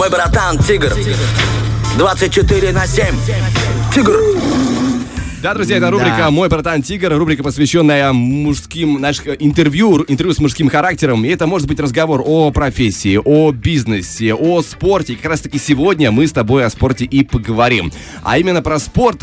Мой 0.00 0.08
братан 0.08 0.56
Тигр. 0.56 0.94
24 1.98 2.72
на 2.72 2.86
7. 2.86 3.04
Тигр. 3.94 4.18
Да, 5.42 5.52
друзья, 5.52 5.76
это 5.76 5.90
рубрика 5.90 6.16
Да. 6.16 6.30
«Мой 6.30 6.48
братан 6.48 6.80
Тигр», 6.80 7.14
рубрика, 7.18 7.42
посвященная 7.42 8.10
мужским, 8.14 8.98
наших 8.98 9.42
интервью, 9.42 10.02
интервью 10.08 10.32
с 10.32 10.38
мужским 10.38 10.70
характером. 10.70 11.26
И 11.26 11.28
это 11.28 11.46
может 11.46 11.68
быть 11.68 11.78
разговор 11.80 12.22
о 12.24 12.50
профессии, 12.50 13.20
о 13.22 13.52
бизнесе, 13.52 14.32
о 14.32 14.62
спорте. 14.62 15.12
И 15.12 15.16
как 15.16 15.32
раз-таки 15.32 15.58
сегодня 15.58 16.10
мы 16.10 16.26
с 16.26 16.32
тобой 16.32 16.64
о 16.64 16.70
спорте 16.70 17.04
и 17.04 17.22
поговорим. 17.22 17.92
А 18.22 18.38
именно 18.38 18.62
про 18.62 18.78
спорт, 18.78 19.22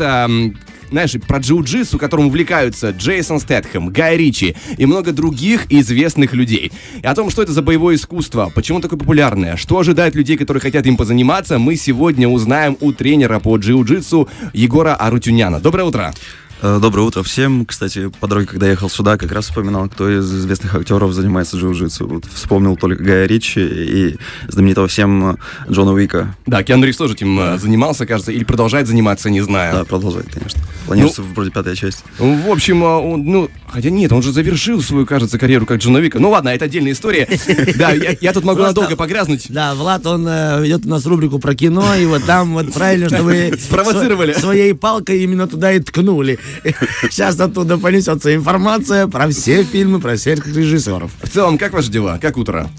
знаешь, 0.90 1.14
про 1.26 1.38
джиу-джитсу, 1.38 1.98
которым 1.98 2.26
увлекаются 2.26 2.90
Джейсон 2.90 3.40
Стэтхэм, 3.40 3.88
Гай 3.88 4.16
Ричи 4.16 4.56
и 4.76 4.86
много 4.86 5.12
других 5.12 5.70
известных 5.70 6.32
людей. 6.32 6.72
И 7.02 7.06
о 7.06 7.14
том, 7.14 7.30
что 7.30 7.42
это 7.42 7.52
за 7.52 7.62
боевое 7.62 7.96
искусство, 7.96 8.50
почему 8.54 8.80
такое 8.80 8.98
популярное, 8.98 9.56
что 9.56 9.78
ожидает 9.78 10.14
людей, 10.14 10.36
которые 10.36 10.60
хотят 10.60 10.86
им 10.86 10.96
позаниматься, 10.96 11.58
мы 11.58 11.76
сегодня 11.76 12.28
узнаем 12.28 12.76
у 12.80 12.92
тренера 12.92 13.38
по 13.38 13.56
джиу-джитсу 13.56 14.28
Егора 14.52 14.94
Арутюняна. 14.94 15.60
Доброе 15.60 15.84
утро. 15.84 16.14
Э, 16.60 16.78
Доброе 16.82 17.02
утро 17.02 17.22
всем. 17.22 17.64
Кстати, 17.64 18.08
по 18.20 18.26
дороге, 18.26 18.46
когда 18.48 18.68
ехал 18.68 18.90
сюда, 18.90 19.16
как 19.16 19.30
раз 19.30 19.44
вспоминал, 19.46 19.88
кто 19.88 20.10
из 20.10 20.24
известных 20.34 20.74
актеров 20.74 21.12
занимается 21.12 21.56
джиу-джитсу. 21.56 22.06
Вот 22.06 22.24
вспомнил 22.32 22.76
только 22.76 23.02
Гая 23.04 23.26
Ричи 23.26 23.60
и 23.60 24.16
знаменитого 24.48 24.88
всем 24.88 25.30
э, 25.30 25.36
Джона 25.70 25.92
Уика. 25.92 26.34
Да, 26.46 26.64
Киану 26.64 26.84
Ривз 26.84 26.96
тоже 26.96 27.14
этим 27.14 27.38
э, 27.38 27.58
занимался, 27.58 28.06
кажется, 28.06 28.32
или 28.32 28.42
продолжает 28.42 28.88
заниматься, 28.88 29.30
не 29.30 29.40
знаю. 29.40 29.72
Да, 29.72 29.84
продолжает, 29.84 30.26
конечно. 30.32 30.60
Планируется 30.86 31.22
вроде 31.22 31.50
пятая 31.52 31.76
часть. 31.76 32.02
В 32.18 32.50
общем, 32.50 32.82
он, 32.82 33.24
ну, 33.24 33.50
хотя 33.68 33.90
нет, 33.90 34.10
он 34.10 34.22
же 34.22 34.32
завершил 34.32 34.82
свою, 34.82 35.06
кажется, 35.06 35.38
карьеру 35.38 35.64
как 35.64 35.78
Джона 35.78 35.98
Вика. 35.98 36.18
Ну 36.18 36.30
ладно, 36.30 36.48
это 36.48 36.64
отдельная 36.64 36.92
история. 36.92 37.28
Да, 37.78 37.92
я, 37.92 38.32
тут 38.32 38.44
могу 38.44 38.62
надолго 38.62 38.96
погрязнуть. 38.96 39.46
Да, 39.50 39.74
Влад, 39.74 40.04
он 40.06 40.24
ведет 40.26 40.84
у 40.86 40.88
нас 40.88 41.06
рубрику 41.06 41.38
про 41.38 41.54
кино, 41.54 41.94
и 41.94 42.06
вот 42.06 42.24
там 42.24 42.54
вот 42.54 42.72
правильно, 42.72 43.08
что 43.08 43.22
вы 43.22 43.54
Спровоцировали. 43.60 44.34
сво- 44.34 44.40
своей 44.40 44.74
палкой 44.74 45.22
именно 45.22 45.46
туда 45.46 45.72
и 45.72 45.80
ткнули. 45.80 46.38
Сейчас 47.10 47.38
оттуда 47.40 47.78
понесется 47.78 48.34
информация 48.34 49.06
про 49.06 49.28
все 49.28 49.64
фильмы, 49.64 50.00
про 50.00 50.16
всех 50.16 50.46
режиссеров. 50.46 51.10
В 51.22 51.28
целом, 51.28 51.58
как 51.58 51.72
ваши 51.72 51.90
дела? 51.90 52.18
Как 52.20 52.36
утро? 52.36 52.70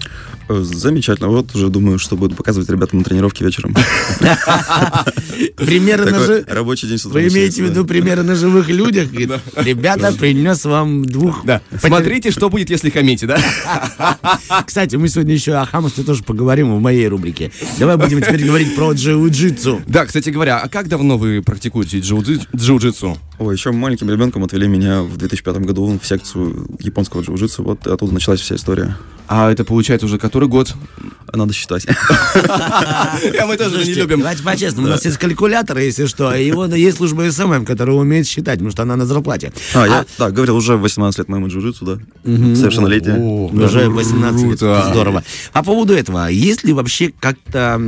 Э, 0.50 0.62
Замечательно. 0.64 1.28
Вот 1.28 1.54
уже 1.54 1.68
думаю, 1.68 1.98
что 2.00 2.16
буду 2.16 2.34
показывать 2.34 2.68
ребятам 2.68 2.98
на 2.98 3.04
тренировке 3.04 3.44
вечером. 3.44 3.72
Примеры 5.56 6.06
на 6.06 6.10
Такой 6.10 6.26
жи- 6.26 6.44
рабочий 6.48 6.88
день 6.88 6.98
с 6.98 7.06
утра 7.06 7.20
Вы 7.20 7.28
имеете 7.28 7.62
в 7.62 7.66
виду 7.66 7.84
примеры 7.84 8.24
на 8.24 8.34
живых 8.34 8.68
людях? 8.68 9.12
Ребята, 9.12 10.12
принес 10.12 10.64
вам 10.64 11.04
двух... 11.04 11.44
Смотрите, 11.80 12.32
что 12.32 12.50
будет, 12.50 12.68
если 12.68 12.90
хамите, 12.90 13.26
да? 13.26 13.38
Кстати, 14.66 14.96
мы 14.96 15.08
сегодня 15.08 15.34
еще 15.34 15.54
о 15.54 15.64
хамстве 15.66 16.02
тоже 16.02 16.24
поговорим 16.24 16.74
в 16.74 16.80
моей 16.80 17.06
рубрике. 17.06 17.52
Давай 17.78 17.96
будем 17.96 18.20
теперь 18.20 18.44
говорить 18.44 18.74
про 18.74 18.92
джиу-джитсу. 18.92 19.82
Да, 19.86 20.04
кстати 20.04 20.30
говоря, 20.30 20.58
а 20.58 20.68
как 20.68 20.88
давно 20.88 21.16
вы 21.16 21.42
практикуете 21.42 21.98
джиу-джи- 21.98 22.48
джиу-джитсу? 22.56 23.16
Ой, 23.38 23.54
еще 23.54 23.70
маленьким 23.70 24.10
ребенком 24.10 24.42
отвели 24.42 24.66
меня 24.66 25.02
в 25.02 25.16
2005 25.16 25.58
году 25.58 25.98
в 26.02 26.04
секцию 26.06 26.66
японского 26.80 27.20
джиу-джитсу. 27.22 27.62
Вот 27.62 27.86
оттуда 27.86 28.12
началась 28.12 28.40
вся 28.40 28.56
история. 28.56 28.96
А 29.32 29.52
это 29.52 29.64
получается 29.64 30.06
уже 30.06 30.18
который 30.18 30.48
год? 30.48 30.74
Надо 31.32 31.54
считать. 31.54 31.86
А 33.40 33.46
мы 33.46 33.56
тоже 33.56 33.84
не 33.84 33.94
любим. 33.94 34.18
Давайте 34.18 34.42
по-честному, 34.42 34.88
у 34.88 34.90
нас 34.90 35.04
есть 35.04 35.18
калькулятор, 35.18 35.78
если 35.78 36.06
что, 36.06 36.34
и 36.34 36.50
вот 36.52 36.74
есть 36.74 36.96
служба 36.96 37.30
SMM, 37.30 37.64
которая 37.64 37.96
умеет 37.96 38.26
считать, 38.26 38.54
потому 38.54 38.70
что 38.70 38.82
она 38.82 38.96
на 38.96 39.06
зарплате. 39.06 39.52
А, 39.74 39.86
я, 39.86 40.06
да, 40.18 40.30
говорил, 40.30 40.56
уже 40.56 40.76
в 40.76 40.80
18 40.80 41.18
лет 41.18 41.28
моему 41.28 41.46
джиу-джитсу, 41.46 41.84
да. 41.84 41.98
Совершеннолетие. 42.56 43.16
Уже 43.18 43.88
18 43.88 44.46
лет, 44.46 44.58
здорово. 44.58 45.22
По 45.52 45.62
поводу 45.62 45.94
этого, 45.94 46.28
есть 46.28 46.64
ли 46.64 46.72
вообще 46.72 47.12
как-то 47.18 47.80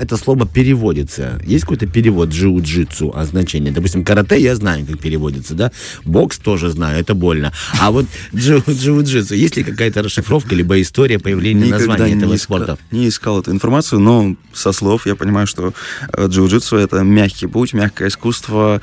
это 0.00 0.16
слово 0.16 0.46
переводится? 0.46 1.40
Есть 1.44 1.64
какой-то 1.64 1.86
перевод 1.86 2.30
джиу-джитсу, 2.30 3.12
а 3.14 3.24
значение? 3.24 3.72
Допустим, 3.72 4.04
карате 4.04 4.40
я 4.40 4.56
знаю, 4.56 4.86
как 4.86 4.98
переводится, 5.00 5.54
да? 5.54 5.72
Бокс 6.04 6.38
тоже 6.38 6.70
знаю, 6.70 6.98
это 7.00 7.14
больно. 7.14 7.52
А 7.80 7.90
вот 7.90 8.06
джиу- 8.34 8.64
джиу-джитсу, 8.66 9.34
есть 9.34 9.56
ли 9.56 9.64
какая-то 9.64 10.02
расшифровка, 10.02 10.54
либо 10.54 10.77
история 10.82 11.18
появления 11.18 11.66
названия 11.66 12.16
этого 12.16 12.32
не, 12.32 12.38
спорта? 12.38 12.78
не 12.90 13.08
искал 13.08 13.40
эту 13.40 13.50
информацию, 13.50 14.00
но 14.00 14.36
со 14.52 14.72
слов 14.72 15.06
я 15.06 15.16
понимаю, 15.16 15.46
что 15.46 15.72
э, 16.12 16.26
джиу-джитсу— 16.26 16.76
это 16.78 17.02
мягкий 17.02 17.46
путь, 17.46 17.72
мягкое 17.74 18.08
искусство. 18.08 18.80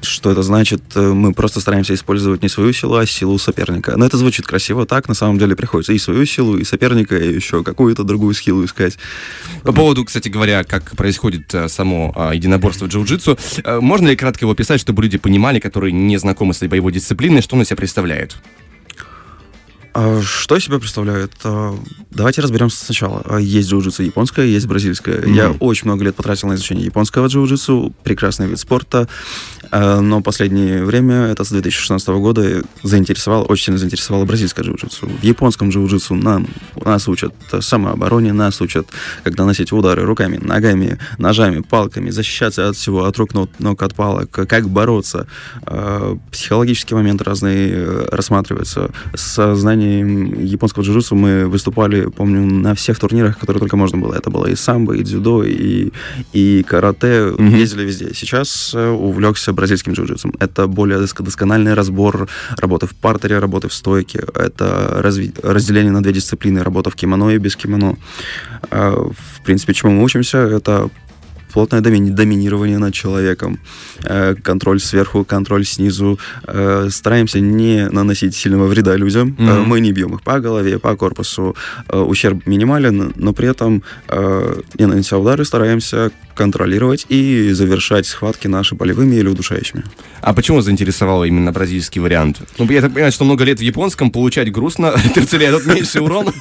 Что 0.00 0.30
это 0.30 0.42
значит? 0.42 0.82
Э, 0.94 1.12
Мы 1.12 1.32
просто 1.32 1.60
стараемся 1.60 1.94
использовать 1.94 2.42
не 2.42 2.48
свою 2.48 2.72
силу, 2.72 2.96
а 2.96 3.06
силу 3.06 3.38
соперника. 3.38 3.96
Но 3.96 4.06
это 4.06 4.16
звучит 4.16 4.46
красиво, 4.46 4.86
так 4.86 5.08
на 5.08 5.14
самом 5.14 5.38
деле 5.38 5.56
приходится 5.56 5.92
и 5.92 5.98
свою 5.98 6.24
силу, 6.26 6.56
и 6.56 6.64
соперника, 6.64 7.16
и 7.16 7.34
еще 7.34 7.64
какую-то 7.64 8.04
другую 8.04 8.34
силу 8.34 8.64
искать. 8.64 8.98
По 9.62 9.72
поводу, 9.72 10.04
кстати 10.04 10.28
говоря, 10.28 10.64
как 10.64 10.96
происходит 10.96 11.52
э, 11.54 11.68
само 11.68 12.12
а, 12.14 12.32
единоборство 12.32 12.86
в 12.86 12.88
джиу-джитсу, 12.88 13.80
можно 13.80 14.08
ли 14.08 14.16
кратко 14.16 14.44
его 14.44 14.52
описать, 14.52 14.80
чтобы 14.80 15.02
люди 15.02 15.18
понимали, 15.18 15.58
которые 15.58 15.92
не 15.92 16.16
знакомы 16.18 16.54
с 16.54 16.58
этой 16.58 16.68
боевой 16.68 16.92
дисциплиной, 16.92 17.42
что 17.42 17.56
он 17.56 17.62
из 17.62 17.66
себя 17.66 17.76
представляет? 17.76 18.36
А 20.00 20.22
Что 20.22 20.54
из 20.54 20.64
себя 20.64 20.78
представляет? 20.78 21.32
А, 21.42 21.76
Давайте 22.10 22.40
разберемся 22.40 22.84
сначала. 22.84 23.22
А, 23.24 23.38
Есть 23.38 23.68
джиу-джитсу 23.68 24.04
японское, 24.04 24.46
есть 24.46 24.68
бразильское. 24.68 25.24
Я 25.26 25.50
очень 25.58 25.86
много 25.88 26.04
лет 26.04 26.14
потратил 26.14 26.46
на 26.48 26.54
изучение 26.54 26.84
японского 26.84 27.26
джиу-джитсу, 27.26 27.92
прекрасный 28.04 28.46
вид 28.46 28.60
спорта, 28.60 29.08
А, 29.72 30.00
но 30.00 30.20
последнее 30.20 30.84
время, 30.84 31.26
это 31.26 31.42
с 31.42 31.48
2016 31.48 32.08
года, 32.08 32.62
заинтересовало, 32.84 33.42
очень 33.42 33.64
сильно 33.64 33.78
заинтересовало 33.78 34.24
бразильское 34.24 34.64
джиу-джитсу. 34.64 35.08
В 35.20 35.22
японском 35.24 35.70
джиу-джитсу 35.70 36.14
нам, 36.14 36.46
нас 36.76 37.08
учат 37.08 37.34
самообороне, 37.60 38.32
нас 38.32 38.60
учат, 38.60 38.86
как 39.24 39.36
наносить 39.36 39.72
удары 39.72 40.04
руками, 40.04 40.38
ногами, 40.40 40.98
ножами, 41.18 41.60
палками, 41.60 42.10
защищаться 42.10 42.68
от 42.68 42.76
всего, 42.76 43.04
от 43.04 43.16
рук, 43.18 43.34
ног, 43.34 43.50
ног, 43.58 43.82
от 43.82 43.96
палок, 43.96 44.30
как 44.30 44.68
бороться. 44.68 45.26
А, 45.62 46.16
Психологические 46.30 46.96
моменты 46.96 47.24
разные 47.24 47.70
э, 47.72 48.08
рассматриваются. 48.12 48.90
С 49.14 49.54
знанием 49.88 50.44
японского 50.44 50.82
джиу-джитсу 50.82 51.14
мы 51.14 51.46
выступали, 51.46 52.06
помню, 52.06 52.40
на 52.40 52.74
всех 52.74 52.98
турнирах, 52.98 53.38
которые 53.38 53.60
только 53.60 53.76
можно 53.76 53.98
было. 53.98 54.14
Это 54.14 54.30
было 54.30 54.46
и 54.46 54.54
самбо, 54.54 54.94
и 54.94 55.02
дзюдо, 55.02 55.44
и, 55.44 55.90
и 56.32 56.62
карате. 56.62 57.32
Ездили 57.38 57.84
везде. 57.84 58.14
Сейчас 58.14 58.72
э, 58.74 58.88
увлекся 58.90 59.52
бразильским 59.52 59.92
джиу-джитсом. 59.92 60.34
Это 60.40 60.66
более 60.66 60.98
доск- 60.98 61.22
доскональный 61.22 61.74
разбор 61.74 62.28
работы 62.56 62.86
в 62.86 62.94
партере, 62.94 63.38
работы 63.38 63.68
в 63.68 63.72
стойке. 63.72 64.24
Это 64.34 65.00
разви- 65.02 65.34
разделение 65.42 65.92
на 65.92 66.02
две 66.02 66.12
дисциплины. 66.12 66.62
Работа 66.62 66.90
в 66.90 66.94
кимоно 66.94 67.30
и 67.30 67.38
без 67.38 67.56
кимоно. 67.56 67.96
А, 68.70 68.90
В 69.38 69.44
принципе, 69.44 69.72
чему 69.72 69.92
мы 69.92 70.04
учимся, 70.04 70.38
это 70.38 70.90
плотное 71.52 71.80
домини- 71.80 72.10
доминирование 72.10 72.78
над 72.78 72.94
человеком, 72.94 73.58
э, 74.04 74.34
контроль 74.42 74.80
сверху, 74.80 75.24
контроль 75.24 75.64
снизу. 75.64 76.18
Э, 76.46 76.88
стараемся 76.90 77.40
не 77.40 77.88
наносить 77.90 78.34
сильного 78.34 78.66
вреда 78.66 78.96
людям. 78.96 79.36
Э, 79.38 79.62
мы 79.66 79.80
не 79.80 79.92
бьем 79.92 80.14
их 80.14 80.22
по 80.22 80.40
голове, 80.40 80.78
по 80.78 80.96
корпусу. 80.96 81.54
Э, 81.88 81.98
ущерб 81.98 82.46
минимален, 82.46 83.12
но 83.16 83.32
при 83.32 83.48
этом, 83.48 83.82
э, 84.08 84.60
не 84.78 84.86
нанеся 84.86 85.18
удары, 85.18 85.44
стараемся 85.44 86.10
контролировать 86.38 87.04
и 87.08 87.50
завершать 87.50 88.06
схватки 88.06 88.46
наши 88.46 88.76
болевыми 88.76 89.16
или 89.16 89.28
удушающими. 89.28 89.82
А 90.20 90.32
почему 90.32 90.60
заинтересовал 90.60 91.24
именно 91.24 91.50
бразильский 91.50 92.00
вариант? 92.00 92.40
Ну, 92.58 92.70
я 92.70 92.80
так 92.80 92.92
понимаю, 92.92 93.10
что 93.10 93.24
много 93.24 93.42
лет 93.42 93.58
в 93.58 93.62
японском 93.62 94.12
получать 94.12 94.52
грустно, 94.52 94.94
терцелия 95.14 95.50
тут 95.50 95.66
меньший 95.66 96.00
урон. 96.00 96.32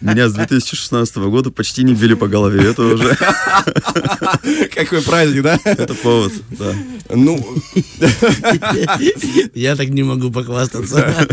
Меня 0.00 0.28
с 0.28 0.34
2016 0.34 1.16
года 1.16 1.50
почти 1.50 1.82
не 1.82 1.94
били 1.94 2.14
по 2.14 2.28
голове. 2.28 2.70
Это 2.70 2.82
уже 2.82 3.16
Какой 4.74 5.02
праздник, 5.02 5.42
да? 5.42 5.58
это 5.64 5.94
повод. 5.94 6.32
Да. 6.50 6.72
Ну, 7.10 7.44
Я 9.54 9.74
так 9.76 9.88
не 9.88 10.04
могу 10.04 10.30
похвастаться. 10.30 11.26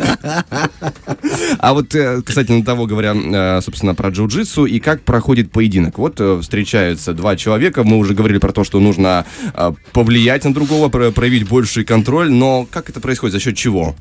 а 1.59 1.74
вот, 1.74 1.94
э, 1.94 2.22
кстати, 2.25 2.51
на 2.51 2.63
того 2.63 2.88
говоря, 2.88 3.13
э, 3.16 3.62
собственно, 3.62 3.94
про 3.94 4.09
джиу-джитсу 4.09 4.68
и 4.68 4.79
как 4.79 5.01
проходит 5.03 5.51
поединок. 5.51 5.98
Вот 5.98 6.19
э, 6.19 6.39
встречаются 6.42 7.13
два 7.13 7.36
человека, 7.36 7.75
мы 7.83 7.98
уже 7.98 8.13
говорили 8.13 8.39
про 8.39 8.51
то, 8.51 8.63
что 8.63 8.80
нужно 8.80 9.25
э, 9.54 9.72
повлиять 9.94 10.44
на 10.45 10.54
другого, 10.54 10.89
про- 10.89 11.12
проявить 11.12 11.48
больший 11.48 11.83
контроль, 11.83 12.31
но 12.31 12.66
как 12.69 12.89
это 12.89 13.00
происходит, 13.00 13.33
за 13.33 13.39
счет 13.39 13.57
чего? 13.57 13.95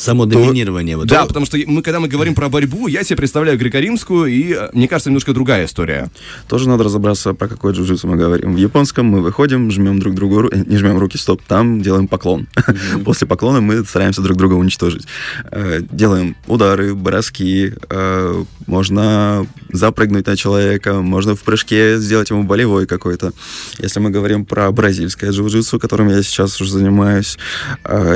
Само 0.00 0.24
доминирование. 0.24 0.96
вот. 0.96 1.06
Да, 1.08 1.26
потому 1.26 1.44
что 1.44 1.58
мы, 1.66 1.82
когда 1.82 2.00
мы 2.00 2.08
говорим 2.08 2.34
про 2.34 2.48
борьбу, 2.48 2.86
я 2.86 3.04
себе 3.04 3.16
представляю 3.18 3.58
греко-римскую, 3.58 4.26
и, 4.30 4.54
э, 4.54 4.70
мне 4.72 4.88
кажется, 4.88 5.10
немножко 5.10 5.34
другая 5.34 5.66
история. 5.66 6.10
Тоже 6.48 6.68
надо 6.70 6.84
разобраться, 6.84 7.34
про 7.34 7.48
какой 7.48 7.74
джиу-джитсу 7.74 8.06
мы 8.06 8.16
говорим. 8.16 8.54
В 8.54 8.56
японском 8.56 9.04
мы 9.06 9.20
выходим, 9.20 9.70
жмем 9.70 9.98
друг 9.98 10.14
другу, 10.14 10.40
ру- 10.40 10.48
э, 10.50 10.64
не 10.66 10.78
жмем 10.78 10.96
руки, 10.98 11.18
стоп, 11.18 11.42
там 11.46 11.82
делаем 11.82 12.08
поклон. 12.08 12.48
После 13.04 13.26
поклона 13.26 13.60
мы 13.60 13.84
стараемся 13.84 14.22
друг 14.22 14.38
друга 14.38 14.54
уничтожить. 14.54 15.06
Э, 15.50 15.80
Делаем 15.90 16.34
удары, 16.46 16.94
броски, 16.94 17.74
э, 17.90 18.44
можно 18.66 19.46
запрыгнуть 19.70 20.26
на 20.26 20.36
человека, 20.36 20.94
можно 20.94 21.34
в 21.36 21.42
прыжке 21.42 21.98
сделать 21.98 22.30
ему 22.30 22.44
болевой 22.44 22.86
какой-то. 22.86 23.32
Если 23.78 24.00
мы 24.00 24.08
говорим 24.10 24.46
про 24.46 24.70
бразильское 24.72 25.30
джиу-джитсу, 25.30 25.78
которым 25.78 26.08
я 26.08 26.22
сейчас 26.22 26.58
уже 26.60 26.72
занимаюсь, 26.72 27.36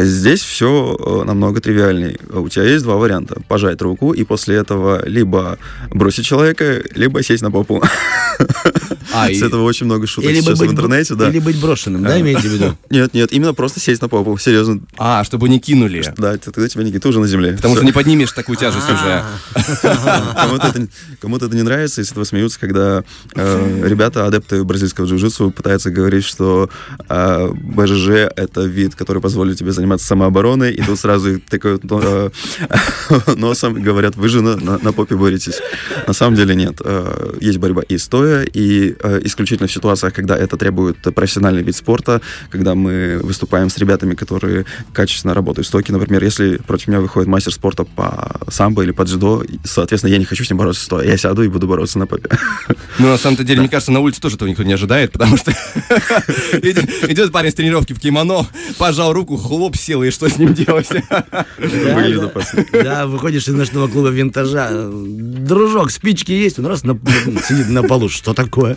здесь 0.03 0.41
все 0.43 1.25
намного 1.27 1.61
тривиальнее 1.61 1.74
тривиальный. 1.75 2.19
У 2.31 2.49
тебя 2.49 2.65
есть 2.65 2.85
два 2.85 2.97
варианта. 2.97 3.41
Пожать 3.49 3.83
руку 3.83 4.13
и 4.13 4.25
после 4.25 4.57
этого 4.57 5.07
либо 5.07 5.59
бросить 5.91 6.25
человека, 6.25 6.83
либо 6.95 7.23
сесть 7.23 7.43
на 7.43 7.51
попу. 7.51 7.83
А, 9.13 9.29
С 9.29 9.31
и- 9.33 9.47
этого 9.47 9.63
очень 9.63 9.87
много 9.87 10.07
шуток 10.07 10.29
Или, 10.31 10.41
сейчас 10.41 10.59
быть, 10.59 10.71
в 10.71 10.73
интернете, 10.73 11.15
да. 11.15 11.29
или 11.29 11.39
быть 11.39 11.61
брошенным, 11.61 12.03
да, 12.03 12.21
имеете 12.21 12.49
в 12.49 12.53
виду? 12.53 12.77
Нет, 12.91 13.15
нет, 13.15 13.33
именно 13.33 13.55
просто 13.55 13.79
сесть 13.79 14.03
на 14.03 14.09
попу. 14.09 14.37
Серьезно. 14.39 14.81
А, 14.99 15.23
чтобы 15.23 15.49
не 15.49 15.61
кинули. 15.61 16.03
Да, 16.17 16.37
тогда 16.37 16.69
тебя 16.69 16.83
не 16.83 16.93
ты 16.99 17.09
уже 17.09 17.21
на 17.21 17.27
земле. 17.27 17.53
Потому 17.53 17.77
что 17.77 17.85
не 17.85 17.93
поднимешь 17.93 18.33
такую 18.33 18.57
тяжесть 18.57 18.89
уже. 18.91 19.23
Кому-то 20.35 20.67
это, 20.69 20.89
кому-то 21.21 21.47
это 21.47 21.55
не 21.55 21.63
нравится, 21.63 22.01
и 22.01 22.05
с 22.05 22.11
этого 22.11 22.25
смеются, 22.25 22.59
когда 22.59 23.05
э, 23.37 23.83
ребята, 23.87 24.27
адепты 24.27 24.65
бразильского 24.65 25.07
джиу-джитсу, 25.07 25.51
пытаются 25.53 25.91
говорить, 25.91 26.25
что 26.25 26.69
э, 27.09 27.49
БЖЖ— 27.55 28.09
это 28.37 28.63
вид, 28.63 28.95
который 28.95 29.23
позволит 29.23 29.59
тебе 29.59 29.73
заниматься 29.73 30.07
самообороной, 30.07 30.73
и 30.73 30.83
тут 30.83 30.99
сразу 30.99 31.35
их 31.35 31.45
тыкают 31.65 31.83
э, 31.91 32.31
носом 33.37 33.77
и 33.79 33.81
говорят, 33.81 34.17
вы 34.17 34.29
же 34.29 34.43
на, 34.43 34.57
на- 34.57 34.93
попе 34.93 35.17
боретесь. 35.17 35.61
На 36.07 36.13
самом 36.13 36.37
деле 36.37 36.55
нет. 36.55 36.81
Э, 36.85 37.33
Есть 37.41 37.59
борьба 37.59 37.83
и 37.83 37.99
стоя, 37.99 38.43
и 38.45 38.95
э, 39.03 39.21
исключительно 39.25 39.67
в 39.67 39.73
ситуациях, 39.73 40.13
когда 40.13 40.37
это 40.37 40.57
требует 40.57 40.97
профессиональный 41.15 41.63
вид 41.63 41.75
спорта, 41.75 42.21
когда 42.51 42.75
мы 42.75 43.21
выступаем 43.23 43.71
с 43.71 43.79
ребятами, 43.79 44.15
которые 44.15 44.67
качественно 44.93 45.35
работают 45.35 45.67
в 45.67 45.69
стоке. 45.69 45.93
Например, 45.93 46.23
если 46.23 46.59
против 46.59 46.89
меня 46.89 47.01
выходит 47.01 47.29
мастер 47.29 47.53
спорта 47.53 47.85
по 47.85 48.41
самбо 48.49 48.83
или 48.83 48.93
по 48.93 49.05
дзюдо, 49.05 49.43
соответственно, 49.65 50.13
я 50.13 50.19
не 50.19 50.25
хочу 50.25 50.45
с 50.45 50.51
ним 50.51 50.59
бороться 50.59 50.85
стоя. 50.85 51.07
Я 51.07 51.17
сяду 51.17 51.43
и 51.43 51.49
буду 51.49 51.67
бороться 51.67 51.99
на 51.99 52.07
попе. 52.07 52.29
Ну, 52.99 53.09
на 53.09 53.19
самом-то 53.19 53.45
деле, 53.45 53.61
мне 53.61 53.69
кажется, 53.69 53.93
на 53.93 54.01
улице 54.01 54.21
тоже 54.21 54.37
этого 54.37 54.49
никто 54.49 54.63
не 54.63 54.73
ожидает, 54.73 55.13
потому 55.13 55.37
что 55.37 55.51
идет 56.53 57.33
парень 57.33 57.51
с 57.51 57.55
тренировки 57.55 57.93
в 57.93 58.01
кимоно, 58.01 58.47
пожал 58.79 59.13
руку, 59.13 59.37
хлоп, 59.37 59.77
сел, 59.77 60.03
и 60.03 60.11
что 60.11 60.29
с 60.29 60.39
ним 60.39 60.55
делать? 60.55 60.89
Да. 62.73 63.07
выходишь 63.07 63.49
из 63.49 63.55
ночного 63.55 63.89
клуба 63.89 64.09
винтажа. 64.09 64.71
Дружок, 64.93 65.91
спички 65.91 66.33
есть? 66.33 66.59
Он 66.59 66.67
раз 66.67 66.85
на- 66.85 66.99
сидит 67.47 67.69
на 67.69 67.83
полу. 67.83 68.09
Что 68.09 68.35
такое? 68.35 68.77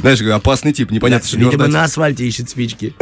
Знаешь, 0.00 0.20
опасный 0.22 0.72
тип, 0.72 0.90
непонятно, 0.90 1.28
что 1.28 1.38
Видимо, 1.38 1.66
на 1.66 1.84
асфальте 1.84 2.26
ищет 2.26 2.50
спички. 2.50 2.94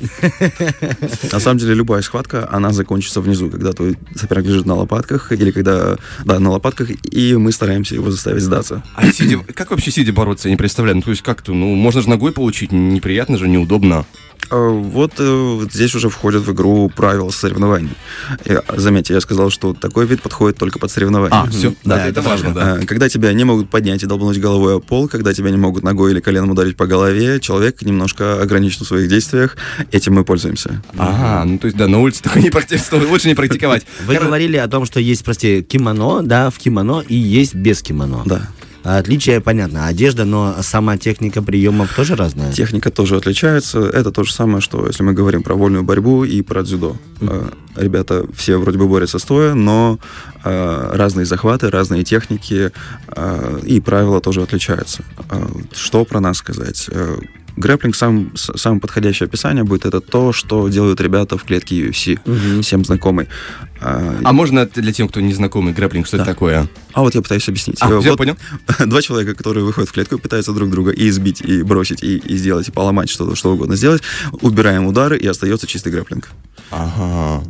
На 1.32 1.40
самом 1.40 1.58
деле, 1.58 1.74
любая 1.74 2.02
схватка, 2.02 2.48
она 2.50 2.72
закончится 2.72 3.20
внизу, 3.20 3.50
когда 3.50 3.72
твой 3.72 3.96
соперник 4.14 4.46
лежит 4.46 4.66
на 4.66 4.74
лопатках, 4.74 5.32
или 5.32 5.50
когда, 5.50 5.96
да, 6.24 6.38
на 6.38 6.50
лопатках, 6.50 6.90
и 7.12 7.34
мы 7.36 7.52
стараемся 7.52 7.94
его 7.94 8.10
заставить 8.10 8.42
сдаться. 8.42 8.82
А 8.94 9.10
сидя, 9.12 9.38
как 9.54 9.70
вообще 9.70 9.90
сидя 9.90 10.12
бороться, 10.12 10.48
я 10.48 10.52
не 10.52 10.56
представляю. 10.56 10.96
Ну, 10.96 11.02
то 11.02 11.10
есть 11.10 11.22
как-то, 11.22 11.52
ну, 11.52 11.74
можно 11.74 12.02
же 12.02 12.08
ногой 12.08 12.32
получить, 12.32 12.72
неприятно 12.72 13.36
же, 13.36 13.48
неудобно. 13.48 14.06
Вот 14.50 15.14
э, 15.18 15.56
вот 15.58 15.72
здесь 15.72 15.94
уже 15.94 16.10
входят 16.10 16.42
в 16.42 16.52
игру 16.52 16.90
правила 16.94 17.30
соревнований. 17.30 17.90
Заметьте, 18.76 19.14
я 19.14 19.20
сказал, 19.20 19.50
что 19.50 19.72
такой 19.74 20.06
вид 20.06 20.22
подходит 20.22 20.58
только 20.58 20.78
под 20.78 20.90
соревнования. 20.90 21.34
А, 21.36 21.46
все, 21.48 21.70
да, 21.84 21.96
Да, 21.96 22.06
это 22.06 22.18
это 22.18 22.28
важно, 22.28 22.54
да. 22.54 22.74
А, 22.74 22.86
Когда 22.86 23.08
тебя 23.08 23.32
не 23.32 23.44
могут 23.44 23.70
поднять 23.70 24.02
и 24.02 24.06
долбануть 24.06 24.40
головой 24.40 24.76
о 24.76 24.80
пол, 24.80 25.08
когда 25.08 25.32
тебя 25.32 25.50
не 25.50 25.56
могут 25.56 25.82
ногой 25.82 26.12
или 26.12 26.20
коленом 26.20 26.50
ударить 26.50 26.76
по 26.76 26.86
голове, 26.86 27.40
человек 27.40 27.82
немножко 27.82 28.40
ограничен 28.40 28.84
в 28.84 28.88
своих 28.88 29.08
действиях. 29.08 29.56
Этим 29.92 30.14
мы 30.14 30.24
пользуемся. 30.24 30.82
Ага, 30.96 31.44
ну, 31.44 31.58
то 31.58 31.66
есть, 31.66 31.76
да, 31.76 31.88
на 31.88 32.00
улице 32.00 32.22
только 32.22 32.40
не 32.40 32.50
практиковать, 32.50 33.08
лучше 33.08 33.28
не 33.28 33.34
практиковать. 33.34 33.86
Вы 34.06 34.16
говорили 34.16 34.56
о 34.56 34.68
том, 34.68 34.84
что 34.84 35.00
есть, 35.00 35.24
прости, 35.24 35.62
кимоно, 35.62 36.22
да, 36.22 36.50
в 36.50 36.58
кимоно 36.58 37.02
и 37.06 37.14
есть 37.14 37.54
без 37.54 37.82
кимоно. 37.82 38.22
Да. 38.24 38.48
А 38.88 38.96
Отличие, 38.96 39.42
понятно, 39.42 39.86
одежда, 39.86 40.24
но 40.24 40.56
сама 40.62 40.96
техника 40.96 41.42
приемов 41.42 41.94
тоже 41.94 42.16
разная. 42.16 42.50
Техника 42.52 42.90
тоже 42.90 43.16
отличается. 43.16 43.80
Это 43.80 44.10
то 44.10 44.24
же 44.24 44.32
самое, 44.32 44.62
что 44.62 44.86
если 44.86 45.02
мы 45.02 45.12
говорим 45.12 45.42
про 45.42 45.54
вольную 45.54 45.82
борьбу 45.84 46.24
и 46.24 46.40
про 46.40 46.62
дзюдо. 46.62 46.96
Э, 47.20 47.50
Ребята 47.76 48.24
все 48.34 48.56
вроде 48.56 48.78
бы 48.78 48.88
борются 48.88 49.18
стоя, 49.18 49.52
но 49.52 49.98
э, 50.42 50.90
разные 50.94 51.26
захваты, 51.26 51.68
разные 51.68 52.02
техники 52.02 52.72
и 53.64 53.80
правила 53.80 54.20
тоже 54.20 54.42
отличаются. 54.42 55.02
Что 55.72 56.04
про 56.04 56.20
нас 56.20 56.38
сказать? 56.38 56.88
Грэплинг, 57.58 57.96
сам, 57.96 58.32
самое 58.36 58.80
подходящее 58.80 59.26
описание 59.26 59.64
будет, 59.64 59.84
это 59.84 60.00
то, 60.00 60.32
что 60.32 60.68
делают 60.68 61.00
ребята 61.00 61.36
в 61.36 61.44
клетке 61.44 61.74
UFC, 61.88 62.62
всем 62.62 62.84
знакомый. 62.84 63.28
А, 63.80 64.16
А 64.24 64.32
можно 64.32 64.66
для 64.66 64.92
тех, 64.92 65.08
кто 65.08 65.20
не 65.20 65.32
знакомый, 65.32 65.72
грэплинг, 65.72 66.06
что 66.06 66.16
это 66.16 66.26
такое? 66.26 66.68
а 66.92 67.02
вот 67.02 67.14
я 67.14 67.22
пытаюсь 67.22 67.48
объяснить. 67.48 67.78
А, 67.80 67.88
вот 67.88 68.16
понял. 68.16 68.36
Два 68.86 69.02
человека, 69.02 69.34
которые 69.34 69.64
выходят 69.64 69.88
в 69.88 69.92
клетку 69.92 70.16
и 70.16 70.18
пытаются 70.18 70.52
друг 70.52 70.70
друга 70.70 70.90
и 70.90 71.08
избить, 71.08 71.40
и 71.40 71.62
бросить, 71.62 72.02
и, 72.02 72.16
и 72.18 72.36
сделать, 72.36 72.68
и 72.68 72.72
поломать 72.72 73.08
что-то, 73.10 73.36
что 73.36 73.52
угодно 73.52 73.76
сделать. 73.76 74.02
Убираем 74.40 74.86
удары, 74.86 75.16
и 75.16 75.26
остается 75.26 75.66
чистый 75.66 75.92
грэплинг. 75.92 76.28
Ага. 76.70 77.44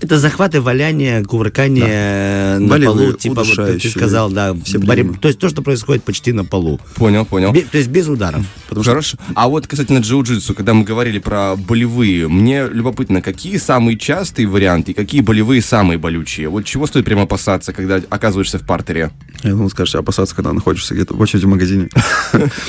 Это 0.00 0.18
захваты, 0.18 0.60
валяние, 0.60 1.24
кувыркание 1.24 2.58
на 2.58 2.68
Болевые, 2.68 3.08
полу, 3.08 3.18
типа, 3.18 3.42
вот, 3.42 3.80
ты 3.80 3.88
сказал, 3.90 4.30
да, 4.30 4.54
все 4.64 4.78
приемы. 4.78 5.14
то 5.14 5.28
есть 5.28 5.38
то, 5.40 5.48
что 5.48 5.62
происходит 5.62 6.04
почти 6.04 6.32
на 6.32 6.44
полу. 6.44 6.80
Понял, 6.96 7.24
понял. 7.24 7.52
Бе- 7.52 7.62
то 7.62 7.78
есть 7.78 7.88
без 7.88 8.08
ударов. 8.08 8.44
Хорошо. 8.68 9.16
А 9.34 9.48
вот 9.48 9.66
касательно 9.66 9.98
джиу-джитсу, 9.98 10.54
когда 10.54 10.74
мы 10.74 10.84
говорили 10.84 11.18
про 11.18 11.56
болевые, 11.56 12.28
мне 12.28 12.66
любопытно, 12.68 13.22
какие 13.22 13.56
самые 13.56 13.96
частые 13.98 14.46
варианты 14.46 14.92
и 14.92 14.94
какие 14.94 15.20
болевые 15.22 15.62
самые 15.62 15.98
болючие? 15.98 16.48
Вот 16.48 16.64
чего 16.64 16.86
стоит 16.86 17.04
прямо 17.04 17.22
опасаться, 17.22 17.72
когда 17.72 18.00
оказываешься 18.10 18.58
в 18.58 18.66
партере? 18.66 19.10
Я 19.42 19.50
думал, 19.50 19.70
скажешь, 19.70 19.94
опасаться, 19.94 20.34
когда 20.34 20.52
находишься 20.52 20.94
где-то 20.94 21.14
в 21.14 21.20
очереди 21.20 21.44
в 21.44 21.48
магазине. 21.48 21.88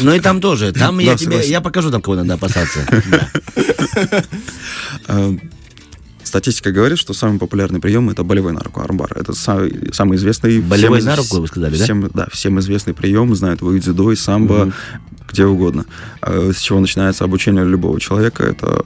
Ну 0.01 0.13
и 0.13 0.19
там 0.19 0.39
тоже. 0.41 0.71
Там 0.71 0.99
я 0.99 1.11
Да, 1.13 1.17
тебе, 1.17 1.41
я 1.47 1.59
покажу 1.61 1.89
там, 1.91 2.01
кого 2.01 2.15
надо 2.17 2.35
опасаться. 2.35 2.79
Да. 6.35 6.39
Статистика 6.39 6.71
говорит, 6.71 6.97
что 6.97 7.13
самый 7.13 7.39
популярный 7.39 7.79
прием 7.79 8.09
это 8.09 8.23
болевой 8.23 8.53
на 8.53 8.59
руку, 8.59 8.81
армбар. 8.81 9.17
Это 9.17 9.33
самый, 9.33 9.93
самый 9.93 10.17
известный... 10.17 10.59
Болевой 10.59 10.99
всем 10.99 11.09
на 11.09 11.15
руку, 11.15 11.39
вы 11.39 11.47
сказали, 11.47 11.77
да? 11.77 11.83
всем, 11.83 12.09
да? 12.13 12.27
всем 12.31 12.59
известный 12.59 12.93
прием, 12.93 13.33
знают 13.35 13.61
его 13.61 13.73
и 13.73 13.79
дзюдо, 13.79 14.11
и 14.11 14.15
самбо, 14.15 14.73
где 15.29 15.45
угодно. 15.45 15.85
Э, 16.21 16.51
С 16.53 16.59
чего 16.59 16.79
начинается 16.79 17.23
обучение 17.23 17.65
любого 17.65 17.99
человека, 17.99 18.43
это 18.43 18.85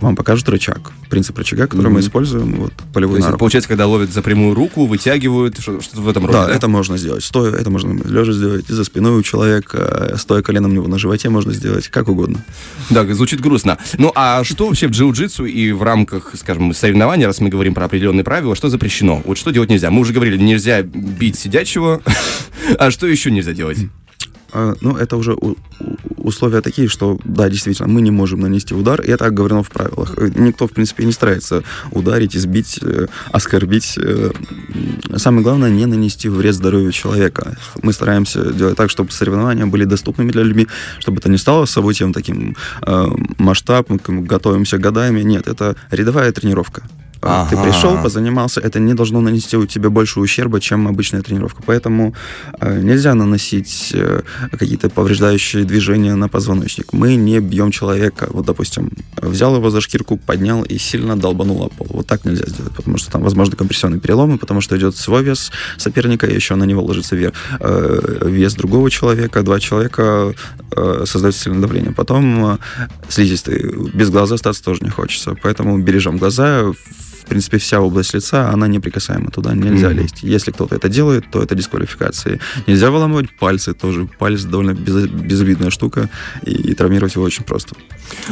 вам 0.00 0.16
покажут 0.16 0.48
рычаг, 0.48 0.92
принцип 1.08 1.38
рычага, 1.38 1.66
который 1.66 1.88
мы 1.90 2.00
используем, 2.00 2.56
вот, 2.56 2.72
То 2.74 2.84
болевой 2.92 3.20
есть, 3.20 3.38
получается, 3.38 3.68
когда 3.68 3.86
ловят 3.86 4.12
за 4.12 4.22
прямую 4.22 4.54
руку, 4.54 4.86
вытягивают, 4.86 5.58
что- 5.60 5.80
что-то 5.80 6.00
в 6.02 6.08
этом 6.08 6.26
роде, 6.26 6.38
Да, 6.38 6.50
это 6.50 6.68
можно 6.68 6.96
сделать 6.98 7.24
стоя, 7.24 7.52
это 7.52 7.70
можно 7.70 7.92
лежа 8.04 8.32
сделать, 8.32 8.68
и 8.68 8.72
за 8.72 8.84
спиной 8.84 9.18
у 9.18 9.22
человека, 9.22 10.10
э, 10.12 10.16
стоя 10.16 10.42
коленом 10.42 10.70
у 10.70 10.74
него 10.74 10.88
на 10.88 10.98
животе 10.98 11.28
можно 11.30 11.52
сделать, 11.52 11.88
как 11.88 12.08
угодно. 12.08 12.44
Да, 12.90 13.04
звучит 13.14 13.40
грустно. 13.40 13.78
Ну, 13.98 14.12
а 14.14 14.44
что 14.44 14.66
вообще 14.66 14.86
в 14.88 14.90
джиу-джитсу 14.90 15.48
и 15.48 15.72
в 15.72 15.82
рамках, 15.82 16.32
скажем, 16.36 16.74
соревнований, 16.74 17.26
раз 17.26 17.40
мы 17.40 17.48
говорим 17.48 17.74
про 17.74 17.86
определенные 17.86 18.24
правила, 18.24 18.54
что 18.54 18.68
запрещено? 18.68 19.22
Вот 19.24 19.38
что 19.38 19.50
делать 19.50 19.70
нельзя? 19.70 19.90
Мы 19.90 20.00
уже 20.00 20.12
говорили, 20.12 20.36
нельзя 20.36 20.82
бить 20.82 21.38
сидячего. 21.38 22.00
А 22.78 22.90
что 22.90 23.06
еще 23.06 23.30
нельзя 23.30 23.52
делать? 23.52 23.78
А, 24.52 24.74
Ну, 24.80 24.96
это 24.96 25.16
уже 25.16 25.36
условия 26.26 26.60
такие, 26.60 26.88
что, 26.88 27.18
да, 27.24 27.48
действительно, 27.48 27.88
мы 27.88 28.00
не 28.02 28.10
можем 28.10 28.40
нанести 28.40 28.74
удар, 28.74 29.00
и 29.00 29.10
это 29.10 29.26
оговорено 29.26 29.62
в 29.62 29.68
правилах. 29.70 30.14
Э, 30.16 30.28
Никто, 30.34 30.66
в 30.66 30.72
принципе, 30.72 31.04
не 31.04 31.12
старается 31.12 31.62
ударить, 31.92 32.36
избить, 32.36 32.78
э, 32.82 33.06
оскорбить. 33.32 33.98
э, 33.98 34.32
Самое 35.16 35.42
главное, 35.42 35.70
не 35.70 35.86
нанести 35.86 36.28
вред 36.28 36.54
здоровью 36.54 36.92
человека. 36.92 37.56
Мы 37.82 37.92
стараемся 37.92 38.52
делать 38.52 38.76
так, 38.76 38.90
чтобы 38.90 39.12
соревнования 39.12 39.66
были 39.66 39.84
доступными 39.84 40.32
для 40.32 40.42
людей, 40.42 40.66
чтобы 40.98 41.18
это 41.18 41.28
не 41.28 41.38
стало 41.38 41.66
событием 41.66 42.12
таким 42.12 42.56
э, 42.82 43.06
масштабным, 43.38 44.00
готовимся 44.24 44.78
годами. 44.78 45.22
Нет, 45.22 45.46
это 45.46 45.76
рядовая 45.90 46.32
тренировка. 46.32 46.82
А, 47.28 47.46
Ты 47.48 47.56
Ага. 47.56 47.64
пришел, 47.64 48.02
позанимался, 48.02 48.60
это 48.60 48.78
не 48.80 48.94
должно 48.94 49.20
нанести 49.20 49.56
у 49.56 49.66
тебя 49.66 49.90
больше 49.90 50.20
ущерба, 50.20 50.60
чем 50.60 50.86
обычная 50.88 51.22
тренировка. 51.22 51.62
Поэтому 51.66 52.14
э, 52.60 52.80
нельзя 52.82 53.14
наносить 53.14 53.90
э, 53.94 54.22
какие-то 54.52 54.88
повреждающие 54.90 55.64
движения 55.64 56.14
на 56.14 56.28
позвоночник. 56.28 56.92
Мы 56.92 57.16
не 57.16 57.40
бьем 57.40 57.70
человека. 57.70 58.28
Вот, 58.30 58.46
допустим, 58.46 58.90
взял 59.20 59.54
его 59.56 59.70
за 59.70 59.80
шкирку, 59.80 60.16
поднял 60.16 60.62
и 60.62 60.78
сильно 60.78 61.16
долбанул 61.16 61.62
о 61.62 61.68
пол. 61.68 61.86
Вот 61.90 62.06
так 62.06 62.24
нельзя 62.24 62.44
сделать, 62.46 62.72
потому 62.74 62.98
что 62.98 63.10
там 63.10 63.22
возможны 63.22 63.56
компрессионные 63.56 64.00
переломы, 64.00 64.38
потому 64.38 64.60
что 64.60 64.76
идет 64.76 64.96
свой 64.96 65.22
вес 65.22 65.50
соперника, 65.78 66.26
и 66.26 66.34
еще 66.34 66.54
на 66.54 66.64
него 66.64 66.82
ложится 66.84 67.16
ве- 67.16 67.32
э, 67.60 68.28
вес 68.28 68.54
другого 68.54 68.90
человека. 68.90 69.42
Два 69.42 69.60
человека 69.60 70.34
создают 71.04 71.34
сильное 71.36 71.60
давление. 71.62 71.92
Потом 71.92 72.58
слизистый. 73.08 73.72
Без 73.94 74.10
глаза 74.10 74.34
остаться 74.34 74.62
тоже 74.62 74.80
не 74.82 74.90
хочется. 74.90 75.34
Поэтому 75.42 75.78
бережем 75.78 76.18
глаза. 76.18 76.72
В 77.26 77.28
принципе, 77.28 77.58
вся 77.58 77.80
область 77.80 78.14
лица, 78.14 78.50
она 78.50 78.68
неприкасаема. 78.68 79.30
Туда 79.32 79.52
нельзя 79.52 79.88
Мгм. 79.90 79.98
лезть. 79.98 80.22
Если 80.22 80.52
кто-то 80.52 80.76
это 80.76 80.88
делает, 80.88 81.24
то 81.30 81.42
это 81.42 81.56
дисквалификация. 81.56 82.38
Нельзя 82.68 82.90
выламывать 82.92 83.36
пальцы 83.36 83.74
тоже. 83.74 84.08
Палец 84.18 84.44
довольно 84.44 84.74
без- 84.74 85.08
безобидная 85.08 85.70
штука, 85.70 86.08
и, 86.44 86.52
и 86.52 86.74
травмировать 86.74 87.16
его 87.16 87.24
очень 87.24 87.42
просто. 87.42 87.74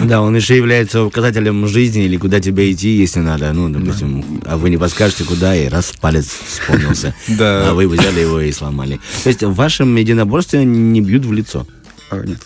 Да, 0.03 0.23
он 0.23 0.37
еще 0.37 0.57
является 0.57 1.03
указателем 1.03 1.67
жизни 1.67 2.05
или 2.05 2.17
куда 2.17 2.41
тебе 2.41 2.71
идти, 2.73 2.91
если 2.97 3.19
надо. 3.19 3.53
Ну, 3.53 3.69
допустим, 3.69 4.41
а 4.47 4.57
вы 4.57 4.71
не 4.71 4.77
подскажете, 4.77 5.25
куда, 5.25 5.57
и 5.57 5.69
раз 5.69 5.93
палец 6.01 6.27
вспомнился. 6.47 7.15
Да. 7.29 7.71
А 7.71 7.75
вы 7.75 7.89
взяли 7.89 8.21
его 8.21 8.41
и 8.41 8.53
сломали. 8.53 9.01
То 9.25 9.29
есть 9.29 9.43
в 9.43 9.55
вашем 9.55 9.95
единоборстве 9.97 10.65
не 10.65 11.01
бьют 11.01 11.25
в 11.27 11.33
лицо. 11.33 11.67
А, 12.11 12.23
нет. 12.25 12.39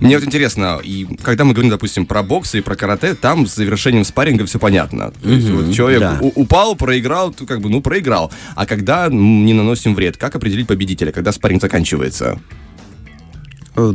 Мне 0.00 0.18
вот 0.18 0.26
интересно, 0.26 0.80
и 0.82 1.06
когда 1.22 1.44
мы 1.44 1.52
говорим, 1.52 1.70
допустим, 1.70 2.06
про 2.06 2.22
бокс 2.22 2.54
и 2.54 2.60
про 2.60 2.76
карате, 2.76 3.14
там 3.14 3.46
с 3.46 3.54
завершением 3.54 4.04
спарринга 4.04 4.46
все 4.46 4.58
понятно. 4.58 5.12
То 5.22 5.28
есть 5.28 5.48
вот 5.48 5.72
человек 5.74 6.00
да. 6.00 6.18
упал, 6.20 6.76
проиграл, 6.76 7.32
то 7.32 7.46
как 7.46 7.60
бы, 7.60 7.68
ну, 7.68 7.80
проиграл. 7.80 8.32
А 8.54 8.66
когда 8.66 9.08
не 9.10 9.54
наносим 9.54 9.94
вред, 9.94 10.16
как 10.16 10.36
определить 10.36 10.66
победителя, 10.66 11.12
когда 11.12 11.32
спарринг 11.32 11.62
заканчивается? 11.62 12.40
Э, 13.76 13.92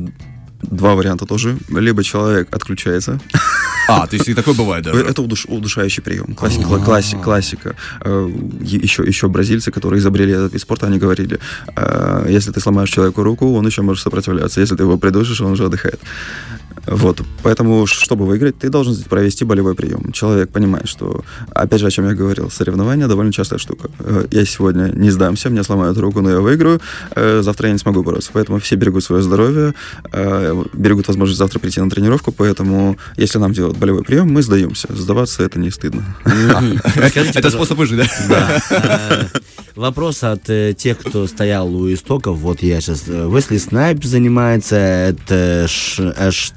Два 0.64 0.96
варианта 0.96 1.26
тоже. 1.26 1.58
Либо 1.70 2.04
человек 2.04 2.48
отключается. 2.56 3.20
А, 3.88 4.08
то 4.08 4.16
есть 4.16 4.28
и 4.30 4.34
такое 4.34 4.54
бывает 4.54 4.84
даже. 4.84 5.00
Это 5.02 5.22
удуш- 5.22 5.46
удушающий 5.48 6.02
прием. 6.04 6.34
Классика. 6.36 6.64
класси- 6.86 7.22
классика. 7.24 7.76
Э, 8.02 8.30
е- 8.62 8.80
Еще, 8.84 9.04
еще 9.04 9.28
бразильцы, 9.28 9.72
которые 9.72 10.00
изобрели 10.00 10.32
этот 10.34 10.54
вид 10.54 10.62
спорта, 10.62 10.88
они 10.88 10.98
говорили, 11.00 11.40
э, 11.76 12.26
если 12.30 12.52
ты 12.52 12.60
сломаешь 12.60 12.90
человеку 12.90 13.24
руку, 13.24 13.54
он 13.56 13.66
еще 13.68 13.82
может 13.82 14.04
сопротивляться. 14.04 14.62
Если 14.62 14.76
ты 14.76 14.84
его 14.84 14.98
придушишь, 14.98 15.42
он 15.42 15.52
уже 15.52 15.66
отдыхает. 15.66 16.00
Вот. 16.88 17.22
Поэтому, 17.44 17.86
чтобы 17.88 18.26
выиграть, 18.26 18.58
ты 18.58 18.70
должен 18.70 18.96
провести 19.04 19.46
болевой 19.46 19.74
прием. 19.76 20.12
Человек 20.12 20.50
понимает, 20.50 20.88
что, 20.88 21.24
опять 21.52 21.80
же, 21.80 21.88
о 21.88 21.92
чем 21.92 22.06
я 22.08 22.14
говорил, 22.14 22.50
соревнования 22.50 23.08
довольно 23.08 23.32
частая 23.32 23.60
штука. 23.60 23.90
Э, 24.00 24.26
Я 24.32 24.46
сегодня 24.46 24.92
не 24.94 25.10
сдамся, 25.12 25.50
мне 25.50 25.64
сломают 25.64 25.98
руку, 25.98 26.22
но 26.22 26.30
я 26.30 26.40
выиграю. 26.40 26.82
Э, 27.16 27.42
Завтра 27.44 27.68
я 27.68 27.74
не 27.74 27.80
смогу 27.80 28.04
бороться. 28.04 28.32
Поэтому 28.34 28.60
все 28.60 28.76
берегут 28.76 29.04
свое 29.04 29.22
здоровье, 29.24 29.74
э, 30.12 30.64
берегут 30.74 31.08
возможность 31.08 31.40
завтра 31.40 31.60
прийти 31.60 31.80
на 31.82 31.90
тренировку. 31.90 32.32
Поэтому, 32.32 32.98
если 33.18 33.40
нам 33.40 33.54
делают 33.54 33.78
болевой 33.78 34.04
прием, 34.04 34.32
мы 34.32 34.42
сдаемся. 34.42 34.88
Сдаваться 34.94 35.44
это 35.44 35.60
не 35.60 35.72
стыдно. 35.72 36.04
Это 37.36 37.50
способ 37.50 37.78
выжить, 37.78 37.98
да? 37.98 38.08
Да. 38.30 39.28
Вопрос 39.76 40.24
от 40.24 40.44
тех, 40.78 41.00
кто 41.00 41.26
стоял 41.28 41.74
у 41.74 41.92
истоков. 41.92 42.38
Вот 42.38 42.62
я 42.62 42.80
сейчас... 42.82 43.08
Уэсли 43.08 43.58
Снайп 43.58 44.04
занимается, 44.04 44.76
это 44.76 45.66
Ш- 45.68 46.14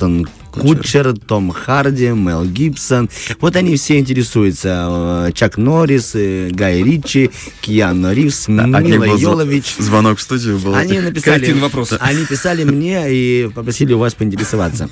Эштон 0.07 0.27
Кутчер, 0.53 1.15
Том 1.19 1.51
Харди, 1.51 2.09
Мел 2.09 2.47
Гибсон. 2.47 3.11
Вот 3.41 3.57
они 3.57 3.77
все 3.77 3.99
интересуются. 3.99 5.27
э, 5.29 5.33
Чак 5.35 5.59
Норрис, 5.59 6.13
э, 6.15 6.49
Гай 6.51 6.83
Ричи, 6.83 7.31
Киану 7.61 8.15
Ривз, 8.15 8.49
Одним 8.49 9.03
Мила 9.03 9.17
Йолович. 9.17 9.77
Звонок 9.79 10.19
в 10.19 10.23
студию 10.23 10.59
был. 10.59 10.75
Они 10.75 10.99
написали, 10.99 11.53
вопрос. 11.53 11.93
они 12.01 12.25
писали 12.25 12.65
мне 12.65 13.05
и 13.09 13.51
попросили 13.55 13.93
у 13.93 13.99
вас 13.99 14.15
поинтересоваться. 14.15 14.89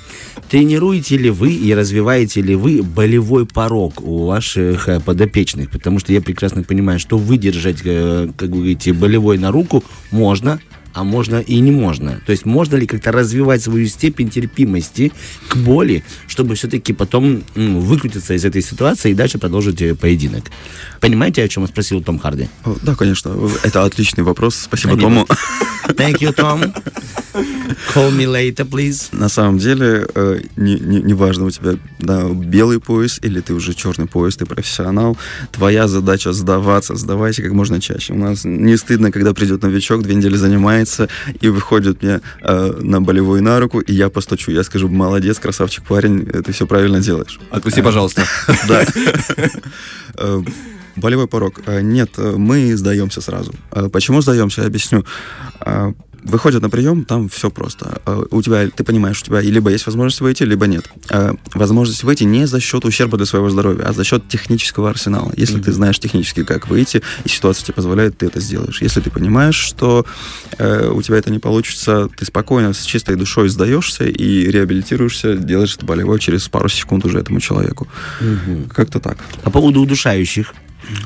Тренируете 0.49 1.17
ли 1.17 1.31
вы 1.31 1.53
и 1.53 1.73
развиваете 1.73 2.41
ли 2.41 2.53
вы 2.53 2.83
болевой 2.83 3.47
порог 3.47 4.01
у 4.01 4.27
ваших 4.27 4.87
э, 4.87 4.99
подопечных? 4.99 5.71
Потому 5.71 5.97
что 5.97 6.13
я 6.13 6.21
прекрасно 6.21 6.61
понимаю, 6.61 6.99
что 6.99 7.17
выдержать, 7.17 7.77
как 7.77 8.49
вы 8.49 8.55
говорите, 8.57 8.93
болевой 8.93 9.39
на 9.39 9.51
руку 9.51 9.83
можно, 10.11 10.59
а 10.95 11.03
можно 11.03 11.41
и 11.41 11.59
не 11.59 11.71
можно. 11.71 12.21
То 12.25 12.31
есть 12.31 12.45
можно 12.45 12.77
ли 12.77 12.87
как-то 12.87 13.11
развивать 13.11 13.61
свою 13.61 13.85
степень 13.87 14.29
терпимости 14.29 15.11
к 15.49 15.57
боли, 15.57 16.03
чтобы 16.27 16.55
все-таки 16.55 16.93
потом 16.93 17.43
м, 17.55 17.81
выкрутиться 17.81 18.33
из 18.33 18.45
этой 18.45 18.61
ситуации 18.61 19.11
и 19.11 19.13
дальше 19.13 19.37
продолжить 19.37 19.81
э, 19.81 19.93
поединок? 19.93 20.45
Понимаете, 21.01 21.43
о 21.43 21.47
чем 21.49 21.67
спросил 21.67 22.01
Том 22.01 22.17
Харди? 22.17 22.47
Да, 22.81 22.95
конечно. 22.95 23.37
Это 23.63 23.83
отличный 23.83 24.23
вопрос. 24.23 24.55
Спасибо 24.55 24.97
Тому. 24.97 25.27
Thank 25.89 26.19
you, 26.21 26.33
Tom. 26.33 26.73
Call 27.93 28.11
me 28.11 28.25
later, 28.25 28.67
please. 28.67 29.09
На 29.11 29.29
самом 29.29 29.57
деле, 29.57 30.07
э, 30.15 30.41
не, 30.55 30.79
не, 30.79 31.01
не 31.01 31.13
важно 31.13 31.45
у 31.45 31.51
тебя 31.51 31.73
да, 31.99 32.29
белый 32.29 32.79
пояс 32.79 33.19
или 33.21 33.41
ты 33.41 33.53
уже 33.53 33.73
черный 33.73 34.07
пояс, 34.07 34.37
ты 34.37 34.45
профессионал. 34.45 35.17
Твоя 35.51 35.87
задача 35.87 36.33
сдаваться, 36.33 36.95
сдавайся 36.95 37.41
как 37.41 37.51
можно 37.51 37.81
чаще. 37.81 38.13
У 38.13 38.17
нас 38.17 38.45
не 38.45 38.77
стыдно, 38.77 39.11
когда 39.11 39.33
придет 39.33 39.63
новичок, 39.63 40.03
две 40.03 40.15
недели 40.15 40.35
занимается 40.35 41.09
и 41.41 41.49
выходит 41.49 42.01
мне 42.03 42.21
э, 42.41 42.79
на 42.81 43.01
болевой 43.01 43.41
на 43.41 43.59
руку, 43.59 43.79
и 43.79 43.93
я 43.93 44.09
постучу. 44.09 44.51
Я 44.51 44.63
скажу, 44.63 44.87
молодец, 44.89 45.39
красавчик 45.39 45.83
парень, 45.85 46.25
ты 46.25 46.51
все 46.51 46.65
правильно 46.65 46.99
делаешь. 46.99 47.39
Отпусти, 47.51 47.81
пожалуйста. 47.81 48.23
Да. 48.67 48.85
Э, 50.17 50.41
Болевой 50.95 51.27
порог. 51.27 51.61
Э, 51.65 51.81
Нет, 51.81 52.11
э, 52.17 52.35
мы 52.37 52.75
сдаемся 52.77 53.21
сразу. 53.21 53.53
Почему 53.91 54.21
сдаемся, 54.21 54.61
я 54.61 54.67
объясню. 54.67 55.05
Выходят 56.25 56.61
на 56.61 56.69
прием, 56.69 57.05
там 57.05 57.29
все 57.29 57.51
просто. 57.51 58.01
Э, 58.05 58.23
У 58.31 58.41
тебя, 58.41 58.67
ты 58.69 58.83
понимаешь, 58.83 59.21
у 59.21 59.25
тебя 59.25 59.41
либо 59.41 59.69
есть 59.69 59.85
возможность 59.85 60.21
выйти, 60.21 60.43
либо 60.43 60.65
нет. 60.65 60.89
Э, 61.09 61.33
Возможность 61.53 62.03
выйти 62.03 62.23
не 62.23 62.47
за 62.47 62.59
счет 62.59 62.83
ущерба 62.83 63.17
для 63.17 63.27
своего 63.27 63.49
здоровья, 63.49 63.85
а 63.85 63.93
за 63.93 64.03
счет 64.03 64.27
технического 64.27 64.89
арсенала. 64.89 65.31
Если 65.37 65.61
ты 65.61 65.71
знаешь 65.71 65.99
технически, 65.99 66.43
как 66.43 66.67
выйти, 66.67 67.03
и 67.23 67.29
ситуация 67.29 67.65
тебе 67.65 67.75
позволяет, 67.75 68.17
ты 68.17 68.25
это 68.25 68.39
сделаешь. 68.39 68.81
Если 68.81 69.01
ты 69.01 69.11
понимаешь, 69.11 69.55
что 69.55 70.05
э, 70.57 70.89
у 70.89 71.01
тебя 71.01 71.17
это 71.17 71.31
не 71.31 71.39
получится, 71.39 72.09
ты 72.17 72.25
спокойно, 72.25 72.73
с 72.73 72.81
чистой 72.83 73.15
душой 73.15 73.49
сдаешься 73.49 74.05
и 74.05 74.49
реабилитируешься, 74.49 75.35
делаешь 75.35 75.75
это 75.75 75.85
болевой 75.85 76.19
через 76.19 76.47
пару 76.49 76.69
секунд 76.69 77.05
уже 77.05 77.19
этому 77.19 77.39
человеку. 77.39 77.87
Как-то 78.73 78.99
так. 78.99 79.17
По 79.43 79.51
поводу 79.51 79.81
удушающих. 79.81 80.53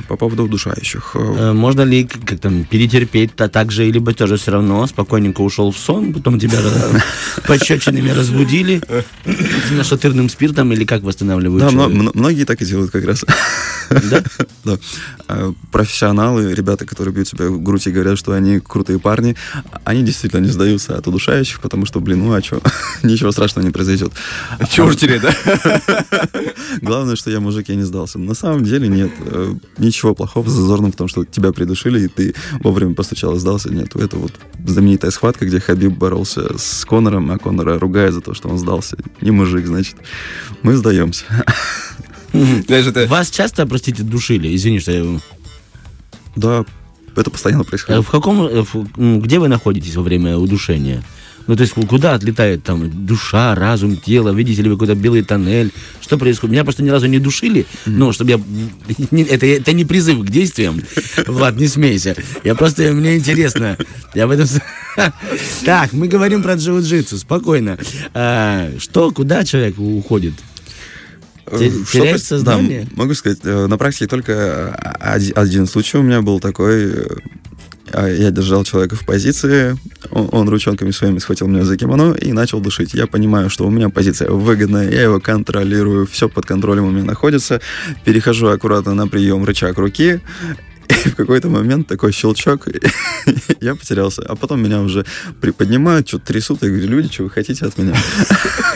По 0.07 0.17
поводу 0.17 0.43
удушающих. 0.43 1.11
Э, 1.15 1.19
Э, 1.39 1.53
Можно 1.53 1.81
ли 1.81 2.03
к- 2.03 2.25
как 2.25 2.39
там 2.39 2.63
перетерпеть 2.65 3.35
то 3.35 3.47
так 3.47 3.71
же, 3.71 3.85
либо 3.89 4.13
тоже 4.13 4.35
все 4.37 4.51
равно 4.51 4.85
спокойненько 4.87 5.41
ушел 5.41 5.71
в 5.71 5.77
сон, 5.77 6.13
потом 6.13 6.39
тебя 6.39 6.57
э, 6.61 6.99
пощечинами 7.47 8.09
разбудили 8.09 8.81
нашатырным 9.71 10.29
спиртом 10.29 10.73
или 10.73 10.83
как 10.85 11.03
восстанавливают 11.03 11.63
Да, 11.63 11.87
многие 11.87 12.43
так 12.45 12.61
и 12.61 12.65
делают 12.65 12.91
как 12.91 13.05
раз. 13.05 13.23
Да? 13.89 14.23
Да. 14.65 14.77
Э, 15.29 15.53
Профессионалы, 15.71 16.53
ребята, 16.53 16.85
которые 16.85 17.13
бьют 17.13 17.27
себя 17.27 17.47
в 17.49 17.61
грудь 17.63 17.87
и 17.87 17.91
говорят, 17.91 18.19
что 18.19 18.33
они 18.33 18.59
крутые 18.59 18.99
парни, 18.99 19.35
они 19.85 20.03
действительно 20.03 20.41
не 20.41 20.49
сдаются 20.49 20.97
от 20.97 21.07
удушающих, 21.07 21.59
потому 21.61 21.85
что, 21.85 21.99
блин, 22.01 22.19
ну 22.19 22.33
а 22.33 22.41
что? 22.43 22.61
Ничего 23.03 23.31
страшного 23.31 23.65
не 23.65 23.71
произойдет. 23.71 24.11
Чего 24.69 24.87
уж 24.87 24.97
терять, 24.97 25.21
да? 25.21 25.81
Главное, 26.81 27.15
что 27.15 27.31
я 27.31 27.39
мужик, 27.39 27.69
я 27.69 27.75
не 27.75 27.83
сдался. 27.83 28.19
На 28.19 28.33
самом 28.35 28.63
деле 28.63 28.87
нет. 28.89 29.11
Э, 29.77 29.83
Ничего 29.83 30.13
плохого, 30.15 30.49
зазорного 30.49 30.91
в 30.91 30.95
том, 30.95 31.07
что 31.07 31.25
тебя 31.25 31.51
придушили, 31.51 32.05
и 32.05 32.07
ты 32.07 32.35
вовремя 32.61 32.93
постучал 32.95 33.35
и 33.35 33.39
сдался. 33.39 33.69
Нет, 33.73 33.95
это 33.95 34.17
вот 34.17 34.33
знаменитая 34.65 35.11
схватка, 35.11 35.45
где 35.45 35.59
Хабиб 35.59 35.93
боролся 35.93 36.57
с 36.57 36.85
Конором, 36.85 37.31
а 37.31 37.37
Конора 37.37 37.79
ругает 37.79 38.13
за 38.13 38.21
то, 38.21 38.33
что 38.33 38.49
он 38.49 38.57
сдался. 38.57 38.97
Не 39.21 39.31
мужик, 39.31 39.65
значит. 39.65 39.95
Мы 40.63 40.75
сдаемся. 40.75 41.25
Знаешь, 42.33 42.85
это... 42.87 43.07
Вас 43.07 43.29
часто, 43.31 43.65
простите, 43.65 44.03
душили? 44.03 44.55
Извини, 44.55 44.79
что 44.79 44.91
я... 44.91 45.19
Да, 46.35 46.65
это 47.15 47.31
постоянно 47.31 47.61
Э, 47.61 47.65
происходит. 47.65 48.05
В 48.05 48.09
каком... 48.11 48.47
э, 48.47 48.63
Где 49.19 49.39
вы 49.39 49.47
находитесь 49.47 49.95
во 49.95 50.03
время 50.03 50.37
удушения? 50.37 51.03
Ну, 51.49 51.55
то 51.55 51.63
есть, 51.63 51.73
куда 51.73 52.13
отлетает 52.13 52.63
там 52.63 53.07
душа, 53.07 53.55
разум, 53.55 53.97
тело? 53.97 54.31
Видите 54.35 54.61
ли 54.61 54.69
вы 54.69 54.75
какой-то 54.75 54.93
белый 54.93 55.23
тоннель? 55.23 55.71
Что 55.99 56.15
происходит? 56.19 56.51
Меня 56.51 56.63
просто 56.63 56.83
ни 56.83 56.89
разу 56.89 57.07
не 57.07 57.17
душили, 57.17 57.65
ну, 57.87 58.13
чтобы 58.13 58.29
я... 58.29 58.39
Это, 59.31 59.47
это 59.47 59.73
не 59.73 59.83
призыв 59.83 60.19
к 60.19 60.29
действиям. 60.29 60.79
Влад, 61.25 61.55
не 61.55 61.67
смейся. 61.67 62.15
Я 62.43 62.53
просто... 62.53 62.93
Мне 62.93 63.17
интересно. 63.17 63.79
Я 64.13 64.27
в 64.27 64.31
этом... 64.31 64.47
Так, 65.65 65.91
мы 65.93 66.07
говорим 66.07 66.43
про 66.43 66.53
джиу-джитсу. 66.53 67.17
Спокойно. 67.17 67.79
А, 68.13 68.69
Что, 68.77 69.09
куда 69.09 69.43
человек 69.43 69.79
уходит? 69.79 70.35
Э, 71.47 71.57
теряет 71.91 72.21
сознание? 72.21 72.87
Да, 72.91 72.91
могу 72.95 73.15
сказать, 73.15 73.39
э, 73.43 73.65
на 73.65 73.79
практике 73.79 74.05
только 74.05 74.33
э, 74.33 74.71
оди- 74.99 75.33
один 75.33 75.65
случай 75.65 75.97
у 75.97 76.03
меня 76.03 76.21
был 76.21 76.39
такой. 76.39 76.93
А, 77.93 78.07
Я 78.07 78.31
держал 78.31 78.63
человека 78.63 78.95
в 78.95 79.05
позиции, 79.05 79.77
он, 80.11 80.29
он 80.31 80.49
ручонками 80.49 80.91
своими 80.91 81.19
схватил 81.19 81.47
меня 81.47 81.65
за 81.65 81.77
кимоно 81.77 82.13
и 82.13 82.31
начал 82.31 82.59
душить. 82.59 82.93
Я 82.93 83.07
понимаю, 83.07 83.49
что 83.49 83.65
у 83.65 83.69
меня 83.69 83.89
позиция 83.89 84.29
выгодная, 84.29 84.89
я 84.89 85.03
его 85.03 85.19
контролирую, 85.19 86.07
все 86.07 86.29
под 86.29 86.45
контролем 86.45 86.85
у 86.85 86.91
меня 86.91 87.05
находится. 87.05 87.61
Перехожу 88.05 88.47
аккуратно 88.47 88.93
на 88.93 89.07
прием 89.07 89.45
рычаг 89.45 89.77
руки, 89.77 90.21
и 91.05 91.09
в 91.09 91.15
какой-то 91.15 91.49
момент 91.49 91.87
такой 91.87 92.11
щелчок, 92.11 92.67
я 93.61 93.75
потерялся. 93.75 94.23
А 94.27 94.35
потом 94.35 94.61
меня 94.61 94.81
уже 94.81 95.05
приподнимают, 95.39 96.07
что-то 96.07 96.27
трясут. 96.27 96.63
Я 96.63 96.69
говорю, 96.69 96.87
люди, 96.87 97.13
что 97.13 97.23
вы 97.23 97.29
хотите 97.29 97.65
от 97.65 97.77
меня? 97.77 97.95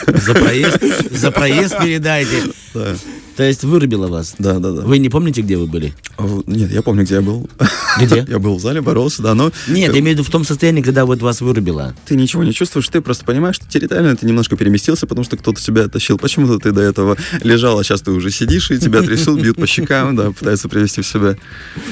За 0.08 0.34
проезд, 0.34 0.80
за 1.12 1.32
проезд 1.32 1.78
передайте. 1.82 2.44
Да, 2.74 2.96
То 3.36 3.44
есть 3.44 3.64
вырубило 3.64 4.08
вас? 4.08 4.36
да, 4.38 4.60
да. 4.60 4.72
да. 4.72 4.82
Вы 4.82 5.00
не 5.00 5.10
помните, 5.10 5.42
где 5.42 5.58
вы 5.58 5.68
были? 5.68 5.94
О, 6.18 6.44
Нет, 6.46 6.72
я 6.72 6.82
помню, 6.82 7.04
где 7.04 7.16
я 7.16 7.22
был. 7.22 7.50
Где? 8.00 8.26
Я 8.34 8.40
был 8.40 8.56
в 8.56 8.62
зале, 8.62 8.82
боролся, 8.82 9.22
да, 9.22 9.34
но 9.36 9.52
Нет, 9.68 9.94
я 9.94 10.00
имею 10.00 10.16
в 10.16 10.20
виду 10.20 10.24
в 10.24 10.32
том 10.32 10.44
состоянии, 10.44 10.82
когда 10.82 11.06
вот 11.06 11.22
вас 11.22 11.42
вырубило. 11.42 11.94
ты 12.06 12.16
ничего 12.16 12.44
не 12.44 12.54
чувствуешь, 12.54 12.88
ты 12.88 13.02
просто 13.02 13.26
понимаешь, 13.26 13.56
что 13.56 13.68
территориально 13.68 14.16
ты 14.16 14.26
немножко 14.26 14.56
переместился, 14.56 15.06
потому 15.06 15.24
что 15.24 15.38
кто-то 15.38 15.62
тебя 15.62 15.88
тащил. 15.88 16.18
Почему-то 16.18 16.58
ты 16.58 16.72
до 16.72 16.82
этого 16.82 17.18
лежал, 17.42 17.78
а 17.80 17.84
сейчас 17.84 18.02
ты 18.02 18.12
уже 18.12 18.32
сидишь, 18.32 18.72
и 18.72 18.80
тебя 18.80 19.02
трясут, 19.02 19.42
бьют 19.42 19.58
по 19.58 19.68
щекам, 19.68 20.16
да, 20.16 20.32
пытаются 20.32 20.70
привести 20.70 21.02
в 21.02 21.08
себя. 21.08 21.36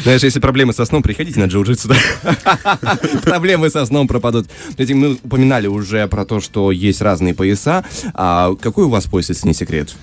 Знаешь, 0.03 0.24
если 0.24 0.39
проблемы 0.39 0.74
со 0.74 0.86
сном, 0.86 1.03
приходите 1.03 1.39
на 1.39 1.45
джиу-джитсу, 1.45 1.88
да? 1.88 2.98
Проблемы 3.24 3.69
со 3.69 3.86
сном 3.86 4.07
пропадут. 4.07 4.48
Кстати, 4.69 4.93
мы 4.93 5.13
упоминали 5.24 5.67
уже 5.67 6.07
про 6.07 6.25
то, 6.25 6.39
что 6.39 6.71
есть 6.71 7.01
разные 7.01 7.33
пояса. 7.33 7.86
А 8.13 8.55
какой 8.55 8.86
у 8.86 8.89
вас 8.89 9.05
пояс, 9.05 9.29
если 9.29 9.48
не 9.48 9.53
секрет? 9.53 9.93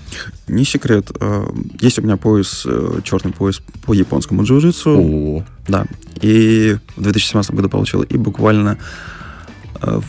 Не 0.46 0.64
секрет, 0.64 1.10
есть 1.80 1.98
у 1.98 2.02
меня 2.02 2.16
пояс, 2.16 2.64
э, 2.66 3.00
черный 3.04 3.32
пояс 3.32 3.60
по 3.84 3.92
японскому 3.92 4.42
джиу-джитсу. 4.42 5.44
Да. 5.68 5.86
И 6.20 6.76
в 6.96 7.02
2017 7.02 7.54
году 7.54 7.68
получил. 7.68 8.02
И 8.02 8.16
буквально 8.16 8.78
э, 9.80 10.00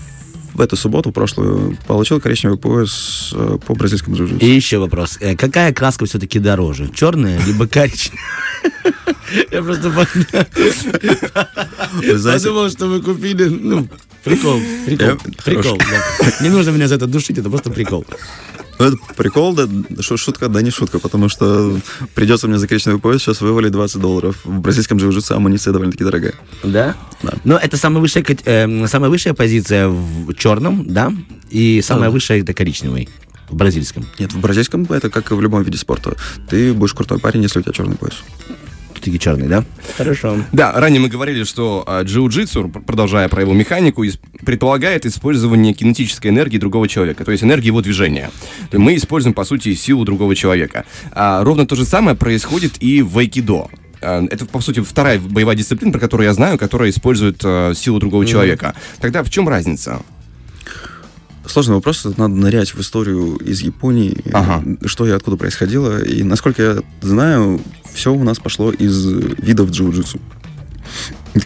в 0.54 0.62
эту 0.62 0.76
субботу, 0.76 1.12
прошлую, 1.12 1.78
получил 1.88 2.20
коричневый 2.20 2.58
пояс 2.58 3.32
э, 3.34 3.58
по 3.66 3.76
бразильскому 3.76 4.16
джиу-джитсу. 4.16 4.40
И 4.40 4.48
еще 4.48 4.78
вопрос. 4.78 5.18
Э, 5.22 5.36
Какая 5.36 5.74
краска 5.74 6.06
все-таки 6.06 6.40
дороже? 6.40 6.90
Черная 6.94 7.40
либо 7.46 7.68
коричневая? 7.68 8.20
Я 9.52 9.62
просто 9.62 9.90
подумал, 11.92 12.70
что 12.70 12.88
вы 12.88 13.02
купили, 13.02 13.46
ну, 13.46 13.88
прикол, 14.24 14.60
прикол, 14.86 15.18
прикол. 15.46 15.80
Не 16.42 16.50
нужно 16.50 16.72
меня 16.72 16.88
за 16.88 16.96
это 16.96 17.08
душить, 17.08 17.38
это 17.38 17.50
просто 17.50 17.70
прикол. 17.70 18.06
Ну, 18.80 18.86
это 18.86 18.98
прикол, 19.16 19.54
да, 19.54 19.68
шу- 20.02 20.18
шутка, 20.18 20.48
да 20.48 20.62
не 20.62 20.72
шутка, 20.72 21.00
потому 21.00 21.30
что 21.30 21.78
придется 22.16 22.48
мне 22.48 22.58
за 22.58 22.68
коричневый 22.68 23.00
пояс 23.00 23.22
сейчас 23.22 23.42
вывалить 23.42 23.72
20 23.72 24.00
долларов. 24.02 24.38
В 24.44 24.60
бразильском 24.60 24.98
джиу-джитсу 24.98 25.36
амуниция 25.36 25.72
довольно-таки 25.74 26.04
дорогая. 26.04 26.34
Да? 26.64 26.96
Да. 27.22 27.34
Но 27.44 27.58
это 27.58 27.78
самая 27.78 28.00
высшая, 28.02 28.26
э, 28.46 28.88
самая 28.88 29.10
высшая 29.10 29.34
позиция 29.34 29.88
в 29.90 30.34
черном, 30.34 30.86
да? 30.88 31.14
И 31.50 31.82
самая 31.82 32.06
Да. 32.06 32.12
высшая 32.12 32.40
это 32.42 32.54
коричневый 32.54 33.10
в 33.50 33.56
бразильском. 33.56 34.06
Нет, 34.20 34.32
в 34.34 34.40
бразильском 34.40 34.86
это 34.90 35.10
как 35.10 35.32
и 35.32 35.34
в 35.34 35.42
любом 35.42 35.64
виде 35.64 35.78
спорта. 35.78 36.16
Ты 36.50 36.74
будешь 36.74 36.94
крутой 36.94 37.20
парень, 37.20 37.42
если 37.44 37.60
у 37.60 37.62
тебя 37.64 37.74
черный 37.74 37.96
пояс. 37.98 38.16
Все-таки 39.00 39.20
черный, 39.20 39.48
да? 39.48 39.64
Хорошо. 39.98 40.38
Да, 40.52 40.74
ранее 40.74 41.00
мы 41.00 41.08
говорили, 41.08 41.46
что 41.46 41.86
а, 41.88 42.04
джиу-джитсу, 42.04 42.70
пр- 42.70 42.82
продолжая 42.84 43.30
про 43.30 43.42
его 43.42 43.54
механику, 43.54 44.04
предполагает 44.46 45.06
использование 45.06 45.74
кинетической 45.74 46.32
энергии 46.32 46.58
другого 46.58 46.88
человека, 46.90 47.24
то 47.24 47.32
есть 47.32 47.42
энергии 47.44 47.68
его 47.68 47.82
движения. 47.82 48.30
То 48.70 48.76
есть 48.78 48.84
мы 48.84 48.96
используем, 48.98 49.34
по 49.34 49.46
сути, 49.46 49.74
силу 49.74 50.04
другого 50.04 50.36
человека. 50.36 50.84
А, 51.14 51.44
ровно 51.46 51.66
то 51.66 51.76
же 51.76 51.86
самое 51.86 52.18
происходит 52.18 52.74
и 52.84 53.02
в 53.02 53.18
айкидо. 53.18 53.70
А, 54.02 54.22
Это, 54.30 54.46
по 54.46 54.60
сути, 54.60 54.82
вторая 54.82 55.18
боевая 55.18 55.56
дисциплина, 55.56 55.94
про 55.94 56.00
которую 56.00 56.28
я 56.28 56.34
знаю, 56.34 56.58
которая 56.58 56.90
использует 56.90 57.40
а, 57.46 57.74
силу 57.74 58.00
другого 58.00 58.26
человека. 58.26 58.76
Тогда 59.00 59.24
в 59.24 59.30
чем 59.30 59.48
разница? 59.48 60.02
Сложный 61.46 61.74
вопрос, 61.76 62.04
надо 62.06 62.28
нырять 62.36 62.76
в 62.76 62.80
историю 62.82 63.38
из 63.38 63.62
Японии, 63.62 64.18
Ага. 64.34 64.62
э, 64.84 64.88
что 64.88 65.08
и 65.08 65.10
откуда 65.10 65.36
происходило. 65.36 66.04
И 66.04 66.22
насколько 66.22 66.62
я 66.62 66.78
знаю, 67.02 67.60
все 67.94 68.14
у 68.14 68.24
нас 68.24 68.40
пошло 68.40 68.72
из 68.72 69.06
видов 69.06 69.70
джиу-джитсу. 69.70 70.20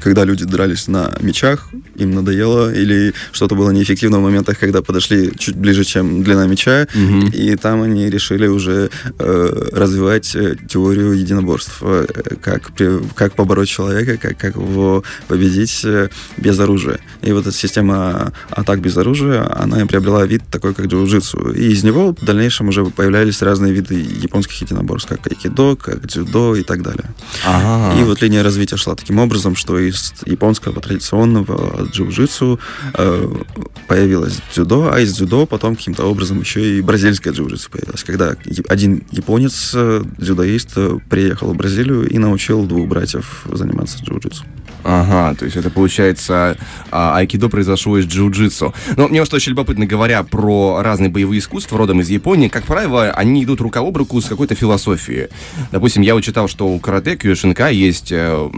Когда 0.02 0.24
люди 0.26 0.46
дрались 0.46 0.88
на 0.88 1.14
мечах, 1.22 1.70
им 1.96 2.12
надоело, 2.12 2.74
или 2.74 3.14
что-то 3.32 3.56
было 3.56 3.72
неэффективно 3.72 4.20
в 4.20 4.22
моментах, 4.24 4.60
когда 4.60 4.82
подошли 4.82 5.32
чуть 5.38 5.56
ближе, 5.56 5.84
чем 5.84 6.24
длина 6.24 6.46
меча, 6.48 6.88
и 7.34 7.56
там 7.56 7.82
они 7.82 8.10
решили 8.10 8.48
уже 8.48 8.90
э, 9.20 9.70
развивать 9.74 10.36
э, 10.36 10.56
теорию 10.70 11.14
единоборств, 11.14 11.78
э, 11.82 12.06
как, 12.42 12.72
при- 12.74 13.02
как 13.16 13.36
побороть 13.36 13.70
человека, 13.70 14.18
как, 14.18 14.38
как 14.38 14.56
его 14.56 15.04
победить 15.28 15.82
э, 15.86 16.10
без 16.38 16.60
оружия. 16.60 17.00
И 17.22 17.32
вот 17.32 17.48
эта 17.48 17.56
система 17.56 18.34
атак 18.50 18.80
без 18.82 18.98
оружия, 18.98 19.48
она 19.62 19.82
и 19.82 19.86
приобрела 19.86 20.26
вид 20.26 20.42
такой, 20.52 20.74
как 20.74 20.86
джиу-джитсу. 20.88 21.54
И 21.56 21.72
из 21.72 21.84
него 21.84 22.14
в 22.20 22.26
дальнейшем 22.26 22.70
уже 22.70 22.86
появлялись 22.86 23.42
разные 23.42 23.74
виды 23.74 23.96
японских 23.96 24.62
единоборств, 24.62 25.10
как 25.10 25.26
айкидо, 25.28 25.76
как 25.76 26.06
дзюдо 26.08 26.56
и 26.56 26.64
так 26.64 26.82
далее. 26.82 27.14
И 28.00 28.04
вот 28.04 28.22
линия 28.22 28.44
развития 28.44 28.78
шла 28.78 28.96
таким 28.96 29.20
образом, 29.20 29.56
что 29.56 29.78
из 29.90 30.13
японского 30.25 30.82
традиционного 30.82 31.86
джиу-джитсу 31.86 32.60
э, 32.94 33.36
появилось 33.88 34.40
дзюдо, 34.52 34.92
а 34.92 35.00
из 35.00 35.13
дзюдо 35.13 35.46
потом 35.46 35.75
каким-то 35.75 36.06
образом 36.06 36.40
еще 36.40 36.78
и 36.78 36.82
бразильское 36.82 37.34
джиу-джитсу 37.34 37.70
появилось. 37.72 38.04
Когда 38.04 38.36
один 38.70 39.04
японец, 39.12 39.72
э, 39.74 40.04
дзюдоист, 40.18 40.72
э, 40.75 41.00
приехал 41.10 41.54
в 41.54 41.56
Бразилию 41.56 42.08
и 42.08 42.18
научил 42.18 42.66
двух 42.66 42.88
братьев 42.88 43.46
заниматься 43.52 44.04
джиу-джитсу. 44.04 44.44
Ага, 44.84 45.36
то 45.36 45.46
есть 45.46 45.58
это 45.58 45.70
получается 45.70 46.58
а, 46.92 47.18
айкидо 47.18 47.50
произошло 47.50 47.98
из 47.98 48.06
джиу-джитсу. 48.06 48.74
Но 48.98 49.08
мне 49.08 49.22
вот 49.22 49.34
очень 49.34 49.52
любопытно, 49.52 49.86
говоря 49.86 50.24
про 50.24 50.82
разные 50.82 51.10
боевые 51.10 51.40
искусства 51.40 51.78
родом 51.78 52.02
из 52.02 52.10
Японии, 52.10 52.50
как 52.50 52.66
правило, 52.66 53.12
они 53.12 53.44
идут 53.44 53.62
рука 53.62 53.80
об 53.80 53.96
руку 53.96 54.20
с 54.20 54.25
какой-то 54.25 54.56
философией. 54.56 55.30
Допустим, 55.72 56.02
я 56.02 56.13
вот 56.13 56.24
читал, 56.24 56.48
что 56.48 56.68
у 56.68 56.80
карате 56.80 57.16
Кьюшинка 57.16 57.70
есть 57.70 58.12
э, 58.12 58.50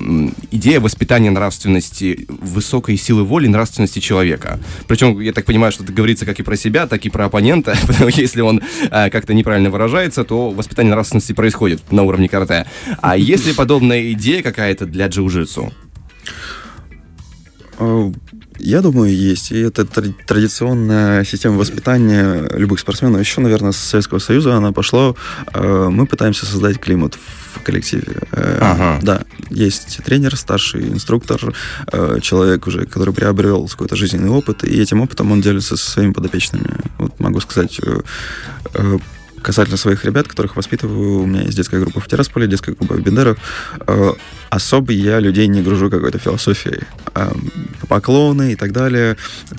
идея 0.52 0.80
воспитания 0.80 1.30
нравственности, 1.30 2.26
высокой 2.28 2.98
силы 2.98 3.24
воли 3.24 3.48
нравственности 3.48 4.00
человека. 4.00 4.60
Причем, 4.88 5.20
я 5.20 5.32
так 5.32 5.46
понимаю, 5.46 5.72
что 5.72 5.84
это 5.84 5.94
говорится 5.94 6.26
как 6.26 6.40
и 6.40 6.44
про 6.44 6.56
себя, 6.56 6.88
так 6.88 7.06
и 7.06 7.10
про 7.10 7.26
оппонента, 7.26 7.78
потому 7.88 8.10
что 8.10 8.22
если 8.22 8.42
он 8.42 8.62
э, 8.90 9.10
как-то 9.12 9.34
неправильно 9.34 9.70
выражается, 9.70 10.24
то 10.24 10.50
воспитание 10.50 10.92
нравственности 10.92 11.34
происходит 11.34 11.92
на 11.92 12.04
уровне 12.04 12.28
карате. 12.30 12.66
А 13.02 13.16
есть 13.16 13.46
ли 13.46 13.54
подобная 13.54 14.12
идея 14.14 14.42
какая-то 14.42 14.86
для 14.86 15.08
джиу-джитсу? 15.08 15.72
Э, 17.80 18.12
Я 18.60 18.82
думаю, 18.82 19.14
есть. 19.16 19.52
И 19.52 19.60
это 19.60 19.82
тр- 19.84 20.14
традиционная 20.26 21.24
система 21.26 21.58
воспитания 21.58 22.48
любых 22.58 22.80
спортсменов. 22.80 23.20
Еще, 23.20 23.42
наверное, 23.42 23.72
с 23.74 23.78
Советского 23.78 24.20
Союза 24.20 24.56
она 24.56 24.72
пошла. 24.72 25.14
Э, 25.54 25.90
Мы 25.92 26.06
пытаемся 26.08 26.46
создать 26.46 26.80
климат 26.80 27.16
в 27.54 27.60
коллективе. 27.64 28.22
Э, 28.32 28.58
Ага. 28.62 29.00
Да, 29.04 29.22
есть 29.50 30.00
тренер, 30.06 30.36
старший 30.38 30.88
инструктор, 30.90 31.54
человек 32.22 32.68
уже, 32.68 32.86
который 32.86 33.14
приобрел 33.14 33.68
какой-то 33.68 33.96
жизненный 33.96 34.30
опыт, 34.30 34.64
и 34.64 34.82
этим 34.82 35.02
опытом 35.02 35.32
он 35.32 35.42
делится 35.42 35.76
со 35.78 35.92
своими 35.92 36.14
подопечными. 36.14 36.76
Вот 36.98 37.20
могу 37.20 37.40
сказать, 37.42 37.80
касательно 39.46 39.78
своих 39.78 40.04
ребят, 40.06 40.28
которых 40.28 40.56
воспитываю, 40.56 41.22
у 41.22 41.26
меня 41.28 41.42
есть 41.44 41.56
детская 41.56 41.80
группа 41.80 42.00
в 42.00 42.08
Тирасполе, 42.08 42.48
детская 42.48 42.74
группа 42.74 42.96
в 42.96 43.02
Бендерах. 43.02 43.38
Э, 43.88 44.14
Особо 44.50 44.94
я 44.94 45.20
людей 45.20 45.48
не 45.48 45.62
гружу 45.62 45.90
какой-то 45.90 46.18
философией. 46.18 46.82
Э, 47.14 47.32
Поклоны 47.90 48.54
и 48.54 48.56
так 48.56 48.72
далее, 48.72 49.18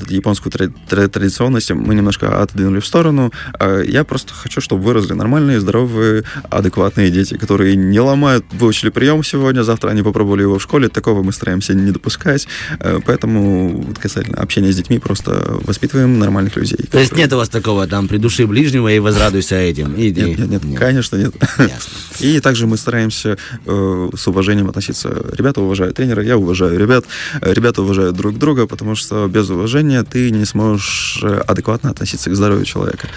японскую 0.09 0.51
тра- 0.53 0.73
тра- 0.89 1.09
традиционность 1.09 1.71
мы 1.71 1.95
немножко 1.95 2.43
отодвинули 2.43 2.81
в 2.81 2.87
сторону. 2.87 3.31
Э, 3.61 3.85
Я 3.87 4.03
просто 4.05 4.33
хочу, 4.35 4.61
чтобы 4.61 4.83
выросли 4.83 5.13
нормальные, 5.15 5.61
здоровые, 5.61 6.23
адекватные 6.51 7.11
дети, 7.11 7.37
которые 7.37 7.77
не 7.77 8.01
ломают, 8.01 8.45
выучили 8.53 8.91
прием 8.91 9.23
сегодня, 9.23 9.63
завтра 9.63 9.91
они 9.91 10.03
попробовали 10.03 10.43
его 10.43 10.59
в 10.59 10.63
школе, 10.63 10.89
такого 10.89 11.23
мы 11.23 11.33
стараемся 11.33 11.75
не 11.75 11.91
допускать. 11.93 12.49
Э, 12.81 12.99
Поэтому 13.07 13.83
вот 13.83 13.99
касательно 13.99 14.39
общения 14.39 14.73
с 14.73 14.77
детьми 14.77 14.99
просто 14.99 15.59
воспитываем 15.67 16.19
нормальных 16.19 16.57
людей. 16.57 16.79
То 16.91 16.99
есть 16.99 17.13
нет 17.17 17.33
у 17.33 17.37
вас 17.37 17.49
такого, 17.49 17.87
там, 17.87 18.09
придуши 18.09 18.47
ближнего 18.47 18.89
и 18.93 18.99
возрадуйся 18.99 19.57
этим. 19.57 19.76
И- 19.83 20.09
и- 20.09 20.13
Нет, 20.13 20.39
нет, 20.51 20.65
нет, 20.65 20.79
конечно, 20.79 21.17
нет. 21.17 21.35
Ясно. 21.59 21.93
И 22.21 22.41
также 22.41 22.67
мы 22.67 22.77
стараемся 22.77 23.37
э, 23.67 24.09
с 24.17 24.27
уважением 24.29 24.69
относиться. 24.69 25.09
Ребята 25.33 25.61
уважают 25.61 25.97
тренера, 25.97 26.23
я 26.23 26.37
уважаю 26.39 26.79
ребят. 26.79 27.05
Э, 27.41 27.53
Ребята 27.53 27.83
уважают 27.83 28.17
друг 28.17 28.39
друга, 28.39 28.67
потому 28.67 28.95
что 28.95 29.27
без 29.29 29.49
уважения 29.51 30.03
ты 30.03 30.31
не 30.31 30.45
сможешь 30.45 31.21
э, 31.23 31.41
адекватно 31.47 31.91
относиться 31.91 32.31
к 32.31 32.35
здоровью 32.35 32.65
человека. 32.65 33.09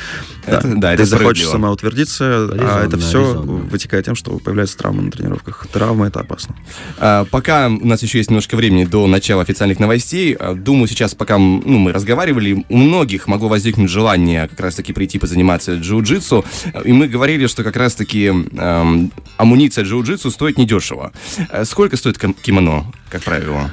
Это- 0.45 0.67
да, 0.75 0.89
ты 0.89 0.93
это 0.95 1.05
захочешь 1.05 1.47
самоутвердиться, 1.51 2.25
а 2.25 2.53
Резонно, 2.53 2.87
это 2.87 2.97
все 2.97 3.21
резонно. 3.21 3.51
вытекает 3.69 4.05
тем, 4.05 4.15
что 4.15 4.37
появляются 4.39 4.77
травмы 4.77 5.03
на 5.03 5.11
тренировках. 5.11 5.67
Травмы 5.71 6.07
это 6.07 6.19
опасно. 6.21 6.55
А, 6.97 7.25
Пока 7.25 7.67
у 7.67 7.85
нас 7.87 8.01
еще 8.03 8.17
есть 8.17 8.29
немножко 8.29 8.55
времени 8.55 8.85
до 8.85 9.05
начала 9.07 9.41
официальных 9.41 9.79
новостей, 9.79 10.33
а, 10.33 10.53
думаю, 10.55 10.87
сейчас, 10.87 11.13
пока 11.15 11.37
ну, 11.37 11.77
мы 11.77 11.91
разговаривали, 11.93 12.65
у 12.69 12.77
многих 12.77 13.27
могло 13.27 13.47
возникнуть 13.49 13.89
желание 13.89 14.47
как 14.47 14.59
раз-таки 14.59 14.93
прийти 14.93 15.19
позаниматься 15.19 15.73
джиу-джитсу, 15.75 16.43
и 16.85 16.91
мы 16.93 17.07
говорили, 17.07 17.47
что 17.47 17.63
как 17.63 17.75
раз-таки 17.75 18.25
эм, 18.27 19.12
амуниция 19.38 19.83
джиу-джитсу 19.83 20.29
стоит 20.31 20.57
недешево. 20.57 21.12
Э, 21.49 21.65
Сколько 21.65 21.97
стоит 21.97 22.17
ким- 22.17 22.33
кимоно, 22.33 22.91
как 23.09 23.23
правило? 23.23 23.71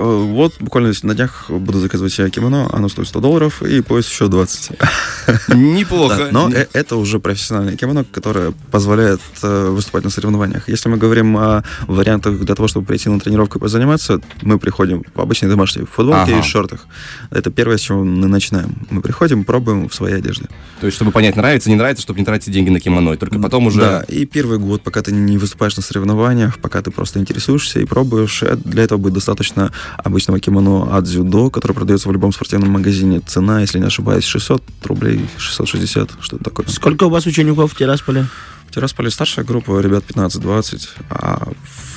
Э, 0.00 0.24
Вот 0.24 0.54
буквально 0.60 0.92
на 1.02 1.14
днях 1.14 1.46
буду 1.50 1.78
заказывать 1.78 2.12
себе 2.12 2.30
кимоно, 2.30 2.68
оно 2.72 2.88
стоит 2.88 3.08
100 3.08 3.20
долларов, 3.20 3.62
и 3.62 3.80
пояс 3.82 4.08
еще 4.08 4.28
20. 4.28 4.70
Неплохо. 5.48 6.16
Да, 6.16 6.28
но 6.30 6.50
э- 6.50 6.66
это 6.72 6.96
уже 6.96 7.18
профессиональное 7.18 7.76
кимоно, 7.76 8.04
которое 8.04 8.52
позволяет 8.70 9.20
э, 9.42 9.68
выступать 9.70 10.04
на 10.04 10.10
соревнованиях. 10.10 10.68
Если 10.68 10.88
мы 10.88 10.96
говорим 10.96 11.36
о 11.36 11.62
вариантах 11.86 12.38
для 12.40 12.54
того, 12.54 12.68
чтобы 12.68 12.86
прийти 12.86 13.08
на 13.08 13.20
тренировку 13.20 13.58
и 13.58 13.60
позаниматься, 13.60 14.20
мы 14.42 14.58
приходим 14.58 15.04
в 15.14 15.20
обычной 15.20 15.48
домашней 15.48 15.84
футболке 15.84 16.32
Ага. 16.32 16.40
и 16.40 16.42
шортах. 16.42 16.86
Это 17.30 17.50
первое, 17.50 17.76
с 17.76 17.80
чего 17.80 18.04
мы 18.04 18.26
начинаем. 18.26 18.86
Мы 18.90 19.02
приходим, 19.02 19.44
пробуем 19.44 19.88
в 19.88 19.94
своей 19.94 20.16
одежде. 20.16 20.46
То 20.80 20.86
есть, 20.86 20.96
чтобы 20.96 21.10
понять, 21.10 21.36
нравится, 21.36 21.68
не 21.68 21.76
нравится, 21.76 22.02
чтобы 22.02 22.18
не 22.20 22.24
тратить 22.24 22.52
деньги 22.52 22.70
на 22.70 22.80
кимоно, 22.80 23.12
и 23.12 23.16
только 23.16 23.38
потом 23.38 23.66
уже... 23.66 23.80
Да, 23.80 24.02
и 24.02 24.24
первый 24.24 24.58
год, 24.58 24.82
пока 24.82 25.02
ты 25.02 25.12
не 25.12 25.38
выступаешь 25.38 25.76
на 25.76 25.82
соревнованиях, 25.82 26.58
пока 26.58 26.80
ты 26.82 26.90
просто 26.90 27.18
интересуешься 27.20 27.80
и 27.80 27.84
пробуешь, 27.84 28.42
для 28.64 28.84
этого 28.84 28.98
будет 28.98 29.14
достаточно 29.14 29.72
обычного 29.98 30.40
кимоно 30.40 30.96
от 30.96 31.04
дзюдо, 31.04 31.50
которое 31.50 31.74
продается 31.74 32.08
в 32.08 32.12
любом 32.12 32.32
спортивном 32.32 32.70
магазине. 32.70 33.20
Цена, 33.20 33.60
если 33.60 33.78
не 33.78 33.86
ошибаюсь, 33.86 34.24
600 34.24 34.62
рублей, 34.84 35.26
660, 35.38 36.10
что-то 36.20 36.44
такое. 36.44 36.66
Сколько 36.68 37.04
у 37.04 37.10
вас 37.10 37.26
учеников 37.26 37.72
в 37.72 37.76
Тирасполе? 37.76 38.26
В 38.70 38.74
Тирасполе 38.74 39.10
старшая 39.10 39.44
группа, 39.44 39.80
ребят 39.80 40.04
15-20, 40.08 40.88
а 41.10 41.48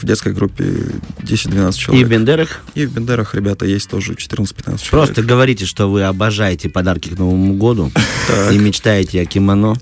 в 0.01 0.05
детской 0.05 0.33
группе 0.33 0.63
10-12 1.19 1.69
И 1.69 1.77
человек. 1.77 2.07
в 2.07 2.09
Бендерах? 2.09 2.61
И 2.73 2.87
в 2.87 2.93
Бендерах 2.93 3.35
ребята 3.35 3.67
есть 3.67 3.87
тоже 3.91 4.13
14-15 4.13 4.55
человек. 4.63 4.89
Просто 4.89 5.21
говорите, 5.21 5.67
что 5.67 5.85
вы 5.85 6.01
обожаете 6.01 6.69
подарки 6.69 7.09
к 7.09 7.19
Новому 7.19 7.53
году 7.53 7.91
и 8.51 8.57
мечтаете 8.57 9.21
о 9.21 9.25
кимоно. 9.25 9.75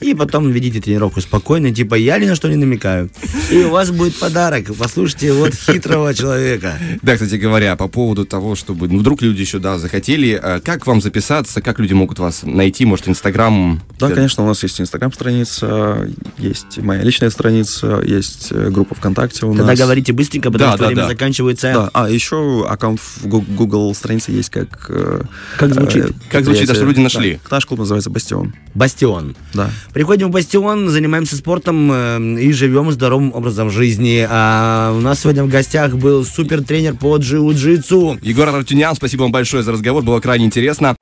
И 0.00 0.12
потом 0.12 0.50
ведите 0.50 0.80
тренировку 0.80 1.20
спокойно, 1.20 1.72
типа 1.72 1.94
я 1.94 2.18
ни 2.18 2.26
на 2.26 2.34
что 2.34 2.48
не 2.48 2.56
намекаю. 2.56 3.10
И 3.52 3.58
у 3.58 3.70
вас 3.70 3.92
будет 3.92 4.16
подарок. 4.16 4.74
Послушайте 4.76 5.32
вот 5.32 5.54
хитрого 5.54 6.12
человека. 6.14 6.78
Да, 7.02 7.14
кстати 7.14 7.36
говоря, 7.36 7.76
по 7.76 7.86
поводу 7.86 8.26
того, 8.26 8.56
чтобы, 8.56 8.88
ну, 8.88 8.98
вдруг 8.98 9.22
люди 9.22 9.40
еще, 9.42 9.60
да, 9.60 9.78
захотели, 9.78 10.40
э, 10.42 10.60
как 10.64 10.84
вам 10.88 11.00
записаться, 11.00 11.62
как 11.62 11.78
люди 11.78 11.92
могут 11.92 12.18
вас 12.18 12.42
найти, 12.42 12.84
может, 12.84 13.08
Инстаграм? 13.08 13.80
Да, 14.00 14.10
конечно, 14.10 14.42
у 14.42 14.46
нас 14.48 14.60
есть 14.64 14.80
инстаграм-страница, 14.80 16.07
есть 16.38 16.78
моя 16.78 17.02
личная 17.02 17.30
страница, 17.30 18.02
есть 18.04 18.48
э, 18.50 18.70
группа 18.70 18.94
ВКонтакте 18.94 19.46
у 19.46 19.50
Тогда 19.54 19.72
нас. 19.72 19.78
говорите 19.78 20.12
быстренько, 20.12 20.50
потому 20.50 20.70
Да, 20.72 20.76
что 20.76 20.82
да, 20.84 20.86
время 20.88 21.02
да. 21.02 21.08
заканчивается. 21.08 21.72
Да, 21.72 21.90
а 21.94 22.10
еще 22.10 22.66
аккаунт 22.68 23.00
в 23.00 23.26
Google 23.26 23.94
странице 23.94 24.32
есть 24.32 24.50
как... 24.50 24.86
э, 24.88 25.22
Как 25.58 25.74
звучит? 25.74 26.06
э, 26.06 26.12
Как 26.30 26.44
звучит, 26.44 26.68
а 26.70 26.74
что 26.74 26.84
люди 26.84 27.00
нашли? 27.00 27.40
Да, 27.48 27.56
наш 27.56 27.66
клуб 27.66 27.80
называется 27.80 28.10
«Бастион». 28.10 28.54
Бастион. 28.74 29.36
Да. 29.54 29.70
Приходим 29.92 30.28
в 30.28 30.30
Бастион, 30.30 30.88
занимаемся 30.88 31.36
спортом 31.36 31.90
э, 31.92 32.36
и 32.40 32.52
живем 32.52 32.90
здоровым 32.92 33.32
образом 33.34 33.70
жизни. 33.70 34.26
А 34.28 34.92
у 34.96 35.00
нас 35.00 35.20
сегодня 35.20 35.44
в 35.44 35.48
гостях 35.48 35.94
был 35.94 36.24
супер 36.24 36.62
тренер 36.62 36.94
по 36.94 37.16
джиу-джитсу. 37.16 38.18
Егор 38.22 38.48
Артюнян, 38.48 38.94
спасибо 38.94 39.22
вам 39.22 39.32
большое 39.32 39.62
за 39.62 39.72
разговор, 39.72 40.02
было 40.02 40.20
крайне 40.20 40.44
интересно. 40.46 40.96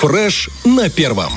Фреш 0.00 0.48
на 0.64 0.88
первом. 0.88 1.30